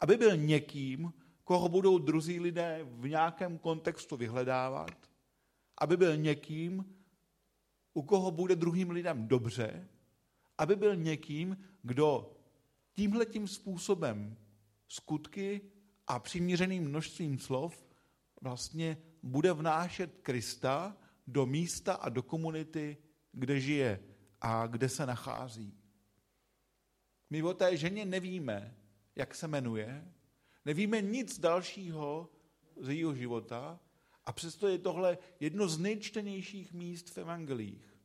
Aby 0.00 0.16
byl 0.16 0.36
někým, 0.36 1.12
koho 1.44 1.68
budou 1.68 1.98
druzí 1.98 2.40
lidé 2.40 2.80
v 2.82 3.08
nějakém 3.08 3.58
kontextu 3.58 4.16
vyhledávat, 4.16 5.10
aby 5.78 5.96
byl 5.96 6.16
někým, 6.16 6.96
u 7.94 8.02
koho 8.02 8.30
bude 8.30 8.56
druhým 8.56 8.90
lidem 8.90 9.28
dobře, 9.28 9.88
aby 10.58 10.76
byl 10.76 10.96
někým, 10.96 11.56
kdo 11.82 12.36
tímhletím 12.92 13.48
způsobem 13.48 14.36
skutky 14.88 15.60
a 16.06 16.18
přiměřeným 16.18 16.84
množstvím 16.84 17.38
slov 17.38 17.86
vlastně 18.40 18.98
bude 19.22 19.52
vnášet 19.52 20.18
Krista 20.22 20.96
do 21.26 21.46
místa 21.46 21.94
a 21.94 22.08
do 22.08 22.22
komunity, 22.22 22.96
kde 23.32 23.60
žije 23.60 24.00
a 24.40 24.66
kde 24.66 24.88
se 24.88 25.06
nachází. 25.06 25.74
My 27.30 27.42
o 27.42 27.54
té 27.54 27.76
ženě 27.76 28.04
nevíme, 28.04 28.76
jak 29.16 29.34
se 29.34 29.48
jmenuje, 29.48 30.12
nevíme 30.64 31.02
nic 31.02 31.38
dalšího 31.38 32.30
z 32.80 32.88
jejího 32.88 33.14
života 33.14 33.80
a 34.26 34.32
přesto 34.32 34.68
je 34.68 34.78
tohle 34.78 35.18
jedno 35.40 35.68
z 35.68 35.78
nejčtenějších 35.78 36.72
míst 36.72 37.10
v 37.10 37.18
evangelích. 37.18 37.96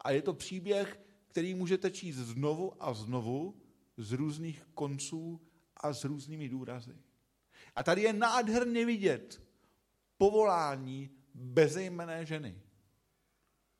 A 0.00 0.10
je 0.10 0.22
to 0.22 0.34
příběh, 0.34 1.00
který 1.28 1.54
můžete 1.54 1.90
číst 1.90 2.16
znovu 2.16 2.82
a 2.82 2.94
znovu 2.94 3.54
z 3.96 4.12
různých 4.12 4.62
konců 4.74 5.40
a 5.76 5.92
s 5.92 6.04
různými 6.04 6.48
důrazy. 6.48 6.96
A 7.76 7.82
tady 7.82 8.02
je 8.02 8.12
nádherně 8.12 8.86
vidět 8.86 9.42
povolání 10.16 11.10
bezejmené 11.34 12.26
ženy 12.26 12.62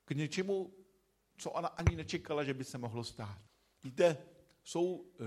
k 0.05 0.11
něčemu, 0.11 0.73
co 1.37 1.51
ona 1.51 1.67
ani 1.67 1.95
nečekala, 1.95 2.43
že 2.43 2.53
by 2.53 2.63
se 2.63 2.77
mohlo 2.77 3.03
stát. 3.03 3.41
Víte, 3.83 4.17
jsou 4.63 5.05
e, 5.05 5.23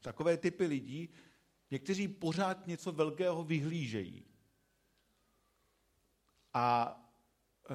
takové 0.00 0.36
typy 0.36 0.66
lidí, 0.66 1.08
někteří 1.70 2.08
pořád 2.08 2.66
něco 2.66 2.92
velkého 2.92 3.44
vyhlížejí. 3.44 4.24
A 6.54 6.96
e, 7.70 7.74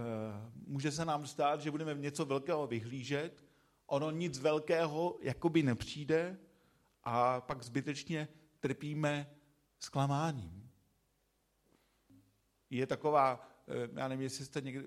může 0.67 0.91
se 0.91 1.05
nám 1.05 1.27
stát, 1.27 1.61
že 1.61 1.71
budeme 1.71 1.93
něco 1.93 2.25
velkého 2.25 2.67
vyhlížet, 2.67 3.45
ono 3.85 4.11
nic 4.11 4.39
velkého 4.39 5.17
jakoby 5.21 5.63
nepřijde 5.63 6.37
a 7.03 7.41
pak 7.41 7.63
zbytečně 7.63 8.27
trpíme 8.59 9.35
zklamáním. 9.79 10.69
Je 12.69 12.87
taková, 12.87 13.47
eh, 13.67 13.89
já 13.99 14.07
nevím, 14.07 14.23
jestli 14.23 14.45
jste 14.45 14.61
někdy, 14.61 14.85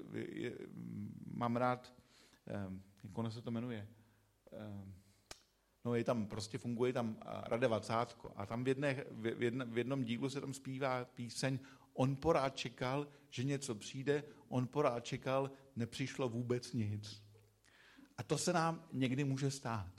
mám 1.26 1.56
rád, 1.56 1.94
eh, 2.46 2.70
jak 3.04 3.18
ono 3.18 3.30
se 3.30 3.42
to 3.42 3.50
jmenuje, 3.50 3.88
eh, 4.52 4.94
no 5.84 5.94
je 5.94 6.04
tam, 6.04 6.26
prostě 6.26 6.58
funguje 6.58 6.92
tam 6.92 7.16
Rade 7.24 7.68
Vacátko 7.68 8.32
a 8.36 8.46
tam 8.46 8.64
v, 8.64 8.68
jedné, 8.68 9.04
v, 9.10 9.42
jedne, 9.42 9.64
v 9.64 9.78
jednom 9.78 10.04
dílu 10.04 10.30
se 10.30 10.40
tam 10.40 10.54
zpívá 10.54 11.04
píseň 11.04 11.58
On 11.94 12.16
porád 12.16 12.56
čekal, 12.56 13.08
že 13.30 13.44
něco 13.44 13.74
přijde, 13.74 14.24
on 14.48 14.66
porád 14.66 15.04
čekal, 15.04 15.50
nepřišlo 15.76 16.28
vůbec 16.28 16.72
nic. 16.72 17.22
A 18.18 18.22
to 18.22 18.38
se 18.38 18.52
nám 18.52 18.88
někdy 18.92 19.24
může 19.24 19.50
stát. 19.50 19.92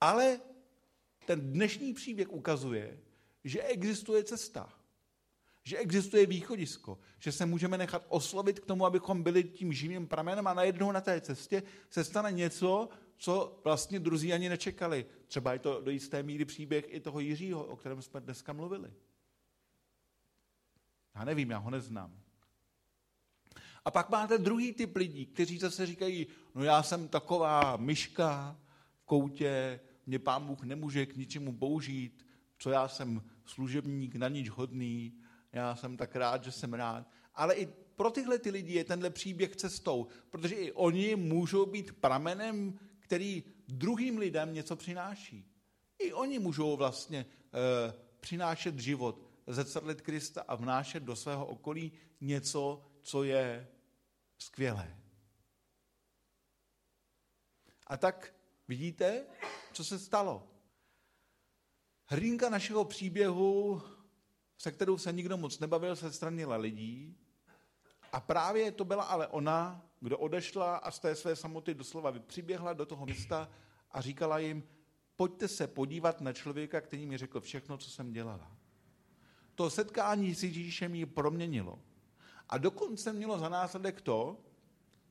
Ale 0.00 0.40
ten 1.26 1.52
dnešní 1.52 1.94
příběh 1.94 2.32
ukazuje, 2.32 3.00
že 3.44 3.62
existuje 3.62 4.24
cesta, 4.24 4.72
že 5.64 5.78
existuje 5.78 6.26
východisko, 6.26 6.98
že 7.18 7.32
se 7.32 7.46
můžeme 7.46 7.78
nechat 7.78 8.06
oslovit 8.08 8.60
k 8.60 8.66
tomu, 8.66 8.86
abychom 8.86 9.22
byli 9.22 9.44
tím 9.44 9.72
živým 9.72 10.06
pramenem 10.06 10.46
a 10.46 10.54
najednou 10.54 10.92
na 10.92 11.00
té 11.00 11.20
cestě 11.20 11.62
se 11.90 12.04
stane 12.04 12.32
něco, 12.32 12.88
co 13.16 13.60
vlastně 13.64 14.00
druzí 14.00 14.32
ani 14.32 14.48
nečekali. 14.48 15.06
Třeba 15.26 15.52
je 15.52 15.58
to 15.58 15.80
do 15.80 15.90
jisté 15.90 16.22
míry 16.22 16.44
příběh 16.44 16.84
i 16.88 17.00
toho 17.00 17.20
Jiřího, 17.20 17.64
o 17.64 17.76
kterém 17.76 18.02
jsme 18.02 18.20
dneska 18.20 18.52
mluvili. 18.52 18.92
Já 21.14 21.24
nevím, 21.24 21.50
já 21.50 21.58
ho 21.58 21.70
neznám. 21.70 22.20
A 23.84 23.90
pak 23.90 24.10
máte 24.10 24.38
druhý 24.38 24.72
typ 24.72 24.96
lidí, 24.96 25.26
kteří 25.26 25.58
zase 25.58 25.86
říkají, 25.86 26.26
no 26.54 26.64
já 26.64 26.82
jsem 26.82 27.08
taková 27.08 27.76
myška 27.76 28.56
v 28.94 29.04
koutě, 29.04 29.80
mě 30.06 30.18
pán 30.18 30.46
Bůh 30.46 30.62
nemůže 30.62 31.06
k 31.06 31.16
ničemu 31.16 31.56
použít, 31.56 32.26
co 32.58 32.70
já 32.70 32.88
jsem 32.88 33.22
služebník 33.44 34.14
na 34.14 34.28
nič 34.28 34.48
hodný, 34.48 35.18
já 35.52 35.76
jsem 35.76 35.96
tak 35.96 36.16
rád, 36.16 36.44
že 36.44 36.52
jsem 36.52 36.74
rád. 36.74 37.10
Ale 37.34 37.54
i 37.54 37.66
pro 37.96 38.10
tyhle 38.10 38.38
ty 38.38 38.50
lidi 38.50 38.72
je 38.72 38.84
tenhle 38.84 39.10
příběh 39.10 39.56
cestou, 39.56 40.06
protože 40.30 40.54
i 40.54 40.72
oni 40.72 41.16
můžou 41.16 41.66
být 41.66 41.92
pramenem, 41.92 42.78
který 42.98 43.44
druhým 43.68 44.18
lidem 44.18 44.54
něco 44.54 44.76
přináší. 44.76 45.50
I 45.98 46.12
oni 46.12 46.38
můžou 46.38 46.76
vlastně 46.76 47.18
e, 47.18 47.94
přinášet 48.20 48.78
život, 48.78 49.22
zrcadlit 49.46 50.00
Krista 50.00 50.42
a 50.48 50.54
vnášet 50.54 51.02
do 51.02 51.16
svého 51.16 51.46
okolí 51.46 51.92
něco, 52.20 52.82
co 53.02 53.24
je 53.24 53.68
skvělé. 54.38 54.96
A 57.86 57.96
tak 57.96 58.34
vidíte, 58.68 59.26
co 59.76 59.84
se 59.84 59.98
stalo. 59.98 60.48
Hrdinka 62.04 62.48
našeho 62.50 62.84
příběhu, 62.84 63.82
se 64.58 64.72
kterou 64.72 64.98
se 64.98 65.12
nikdo 65.12 65.36
moc 65.36 65.58
nebavil, 65.58 65.96
se 65.96 66.12
stranila 66.12 66.56
lidí. 66.56 67.16
A 68.12 68.20
právě 68.20 68.72
to 68.72 68.84
byla 68.84 69.04
ale 69.04 69.26
ona, 69.26 69.82
kdo 70.00 70.18
odešla 70.18 70.76
a 70.76 70.90
z 70.90 70.98
té 70.98 71.14
své 71.14 71.36
samoty 71.36 71.74
doslova 71.74 72.12
přiběhla 72.26 72.72
do 72.72 72.86
toho 72.86 73.06
města 73.06 73.48
a 73.90 74.00
říkala 74.00 74.38
jim, 74.38 74.62
pojďte 75.16 75.48
se 75.48 75.66
podívat 75.66 76.20
na 76.20 76.32
člověka, 76.32 76.80
který 76.80 77.06
mi 77.06 77.18
řekl 77.18 77.40
všechno, 77.40 77.78
co 77.78 77.90
jsem 77.90 78.12
dělala. 78.12 78.56
To 79.54 79.70
setkání 79.70 80.34
s 80.34 80.42
Ježíšem 80.42 80.94
ji 80.94 81.06
proměnilo. 81.06 81.78
A 82.48 82.58
dokonce 82.58 83.12
mělo 83.12 83.38
za 83.38 83.48
následek 83.48 84.00
to, 84.00 84.40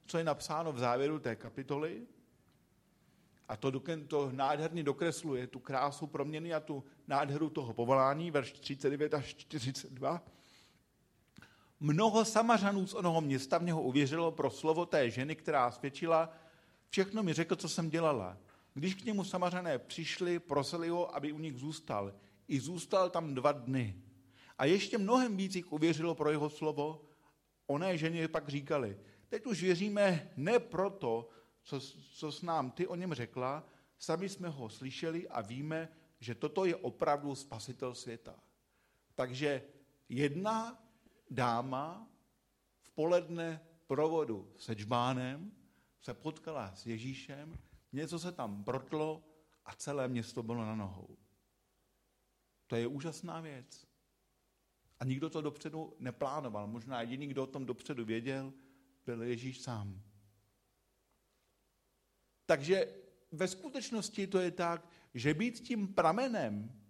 co 0.05 0.18
je 0.18 0.24
napsáno 0.24 0.74
v 0.74 0.80
závěru 0.80 1.20
té 1.20 1.36
kapitoly, 1.36 2.07
a 3.48 3.58
to, 3.58 3.82
to 4.08 4.32
nádherně 4.32 4.84
dokresluje 4.84 5.48
tu 5.48 5.60
krásu 5.60 6.08
proměny 6.08 6.54
a 6.54 6.60
tu 6.60 6.84
nádheru 7.08 7.50
toho 7.50 7.74
povolání, 7.74 8.32
verš 8.32 8.52
39 8.52 9.14
až 9.14 9.36
42. 9.36 10.22
Mnoho 11.80 12.26
samařanů 12.26 12.88
z 12.88 12.93
onoho 12.93 13.22
města 13.22 13.58
v 13.58 13.64
něho 13.64 13.82
uvěřilo 13.82 14.32
pro 14.32 14.50
slovo 14.50 14.86
té 14.86 15.10
ženy, 15.10 15.36
která 15.36 15.72
svědčila, 15.72 16.30
všechno 16.89 17.24
mi 17.24 17.34
řekl, 17.34 17.56
co 17.56 17.70
jsem 17.70 17.89
dělala. 17.89 18.38
Když 18.74 18.96
k 18.96 19.06
němu 19.06 19.24
samařané 19.24 19.80
přišli, 19.80 20.39
prosili 20.39 20.89
ho, 20.89 21.16
aby 21.16 21.32
u 21.32 21.39
nich 21.39 21.58
zůstal. 21.58 22.14
I 22.48 22.60
zůstal 22.60 23.10
tam 23.10 23.34
dva 23.34 23.52
dny. 23.52 23.96
A 24.58 24.66
ještě 24.66 24.98
mnohem 24.98 25.38
víc 25.38 25.56
jich 25.56 25.72
uvěřilo 25.72 26.16
pro 26.16 26.32
jeho 26.32 26.50
slovo. 26.50 27.02
Oné 27.68 27.98
ženě 27.98 28.28
pak 28.28 28.50
říkali, 28.50 28.98
teď 29.30 29.46
už 29.46 29.62
věříme 29.62 30.32
ne 30.38 30.60
proto, 30.60 31.30
co, 31.66 31.80
co 32.11 32.32
s 32.32 32.41
nám 32.41 32.72
ty 32.72 32.88
o 32.88 32.95
něm 32.95 33.13
řekla, 33.13 33.63
sami 33.97 34.30
jsme 34.30 34.49
ho 34.49 34.70
slyšeli 34.70 35.28
a 35.28 35.41
víme, 35.41 35.89
že 36.20 36.36
toto 36.36 36.66
je 36.66 36.76
opravdu 36.76 37.36
spasitel 37.36 37.95
světa. 37.95 38.36
Takže 39.16 39.63
jedna 40.09 40.84
dáma 41.30 42.07
v 42.82 42.91
poledne 42.91 43.61
provodu 43.88 44.53
se 44.57 44.74
džbánem 44.74 45.51
se 46.01 46.13
potkala 46.13 46.76
s 46.76 46.86
Ježíšem, 46.86 47.57
něco 47.93 48.20
se 48.20 48.32
tam 48.32 48.63
brotlo 48.63 49.24
a 49.66 49.74
celé 49.74 50.07
město 50.07 50.43
bylo 50.43 50.66
na 50.66 50.76
nohou. 50.76 51.18
To 52.68 52.76
je 52.76 52.88
úžasná 52.88 53.41
věc. 53.41 53.88
A 54.99 55.05
nikdo 55.05 55.30
to 55.30 55.41
dopředu 55.41 55.95
neplánoval. 55.99 56.68
Možná 56.68 57.01
jediný, 57.01 57.28
kdo 57.28 57.43
o 57.43 57.47
tom 57.47 57.66
dopředu 57.66 58.05
věděl, 58.05 58.53
byl 59.05 59.24
Ježíš 59.24 59.61
sám. 59.61 60.01
Takže 62.46 62.93
ve 63.32 63.48
skutečnosti 63.48 64.28
to 64.28 64.39
je 64.39 64.52
tak, 64.52 64.88
že 65.14 65.34
být 65.34 65.60
tím 65.60 65.88
pramenem 65.88 66.82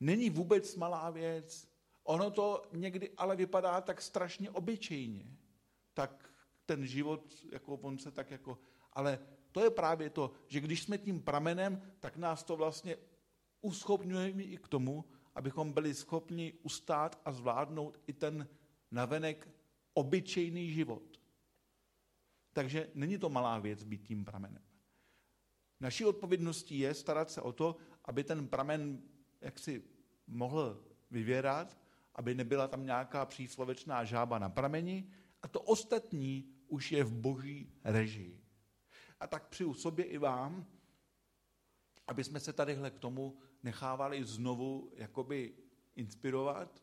není 0.00 0.30
vůbec 0.30 0.76
malá 0.76 1.10
věc. 1.10 1.68
Ono 2.02 2.30
to 2.30 2.62
někdy 2.72 3.10
ale 3.16 3.36
vypadá 3.36 3.80
tak 3.80 4.02
strašně 4.02 4.50
obyčejně. 4.50 5.26
Tak 5.94 6.30
ten 6.66 6.86
život, 6.86 7.34
jako 7.52 7.74
on 7.74 7.98
se 7.98 8.10
tak 8.10 8.30
jako... 8.30 8.58
Ale 8.92 9.18
to 9.52 9.64
je 9.64 9.70
právě 9.70 10.10
to, 10.10 10.30
že 10.46 10.60
když 10.60 10.82
jsme 10.82 10.98
tím 10.98 11.22
pramenem, 11.22 11.82
tak 12.00 12.16
nás 12.16 12.44
to 12.44 12.56
vlastně 12.56 12.96
uschopňuje 13.60 14.30
i 14.30 14.56
k 14.56 14.68
tomu, 14.68 15.04
abychom 15.34 15.72
byli 15.72 15.94
schopni 15.94 16.52
ustát 16.62 17.20
a 17.24 17.32
zvládnout 17.32 18.00
i 18.06 18.12
ten 18.12 18.48
navenek 18.90 19.48
obyčejný 19.94 20.70
život. 20.70 21.20
Takže 22.52 22.90
není 22.94 23.18
to 23.18 23.28
malá 23.28 23.58
věc 23.58 23.84
být 23.84 24.02
tím 24.02 24.24
pramenem. 24.24 24.62
Naší 25.80 26.04
odpovědností 26.04 26.78
je 26.78 26.94
starat 26.94 27.30
se 27.30 27.40
o 27.40 27.52
to, 27.52 27.76
aby 28.04 28.24
ten 28.24 28.48
pramen 28.48 29.02
jaksi 29.40 29.82
mohl 30.26 30.84
vyvěrat, 31.10 31.78
aby 32.14 32.34
nebyla 32.34 32.68
tam 32.68 32.86
nějaká 32.86 33.26
příslovečná 33.26 34.04
žába 34.04 34.38
na 34.38 34.48
prameni 34.48 35.10
a 35.42 35.48
to 35.48 35.60
ostatní 35.60 36.50
už 36.68 36.92
je 36.92 37.04
v 37.04 37.12
boží 37.12 37.72
režii. 37.84 38.40
A 39.20 39.26
tak 39.26 39.48
přiju 39.48 39.74
sobě 39.74 40.04
i 40.04 40.18
vám, 40.18 40.66
aby 42.06 42.24
jsme 42.24 42.40
se 42.40 42.52
tadyhle 42.52 42.90
k 42.90 42.98
tomu 42.98 43.38
nechávali 43.62 44.24
znovu 44.24 44.92
jakoby 44.94 45.54
inspirovat. 45.96 46.82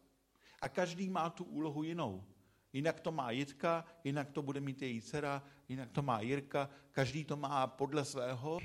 A 0.61 0.69
každý 0.69 1.09
má 1.09 1.29
tu 1.29 1.43
úlohu 1.43 1.83
jinou. 1.83 2.23
Jinak 2.73 2.99
to 2.99 3.11
má 3.11 3.31
Jitka, 3.31 3.85
jinak 4.03 4.31
to 4.31 4.41
bude 4.41 4.59
mít 4.59 4.81
její 4.81 5.01
dcera, 5.01 5.43
jinak 5.69 5.91
to 5.91 6.01
má 6.01 6.21
Jirka, 6.21 6.69
každý 6.91 7.25
to 7.25 7.37
má 7.37 7.67
podle 7.67 8.05
svého, 8.05 8.59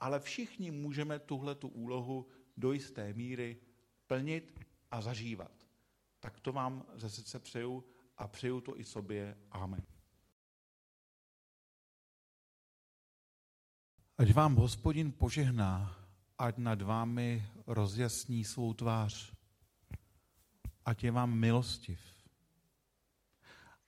ale 0.00 0.20
všichni 0.20 0.70
můžeme 0.70 1.18
tuhle 1.18 1.54
tu 1.54 1.68
úlohu 1.68 2.26
do 2.56 2.72
jisté 2.72 3.12
míry 3.12 3.60
plnit 4.06 4.60
a 4.90 5.00
zažívat. 5.00 5.52
Tak 6.20 6.40
to 6.40 6.52
vám 6.52 6.86
ze 6.94 7.10
srdce 7.10 7.38
přeju 7.38 7.84
a 8.16 8.28
přeju 8.28 8.60
to 8.60 8.80
i 8.80 8.84
sobě. 8.84 9.38
Amen. 9.50 9.82
Ať 14.18 14.32
vám 14.32 14.54
hospodin 14.54 15.12
požehná, 15.12 15.96
ať 16.38 16.56
nad 16.56 16.82
vámi 16.82 17.46
rozjasní 17.66 18.44
svou 18.44 18.74
tvář, 18.74 19.32
ať 20.84 21.04
je 21.04 21.10
vám 21.10 21.34
milostiv, 21.34 22.00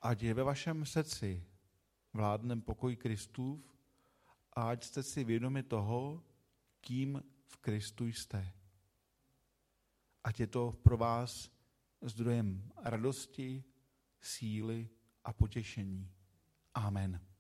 ať 0.01 0.23
je 0.23 0.35
ve 0.35 0.43
vašem 0.43 0.87
srdci 0.87 1.45
vládnem 2.13 2.63
pokoj 2.63 2.97
Kristův 2.97 3.72
a 4.53 4.71
ať 4.71 4.85
jste 4.85 5.03
si 5.03 5.25
vědomi 5.25 5.63
toho, 5.63 6.23
kým 6.81 7.23
v 7.47 7.57
Kristu 7.57 8.07
jste. 8.07 8.53
Ať 10.25 10.41
je 10.41 10.47
to 10.47 10.73
pro 10.83 10.97
vás 10.97 11.51
zdrojem 12.03 12.73
radosti, 12.83 13.65
síly 14.21 14.89
a 15.25 15.33
potěšení. 15.33 16.11
Amen. 16.75 17.32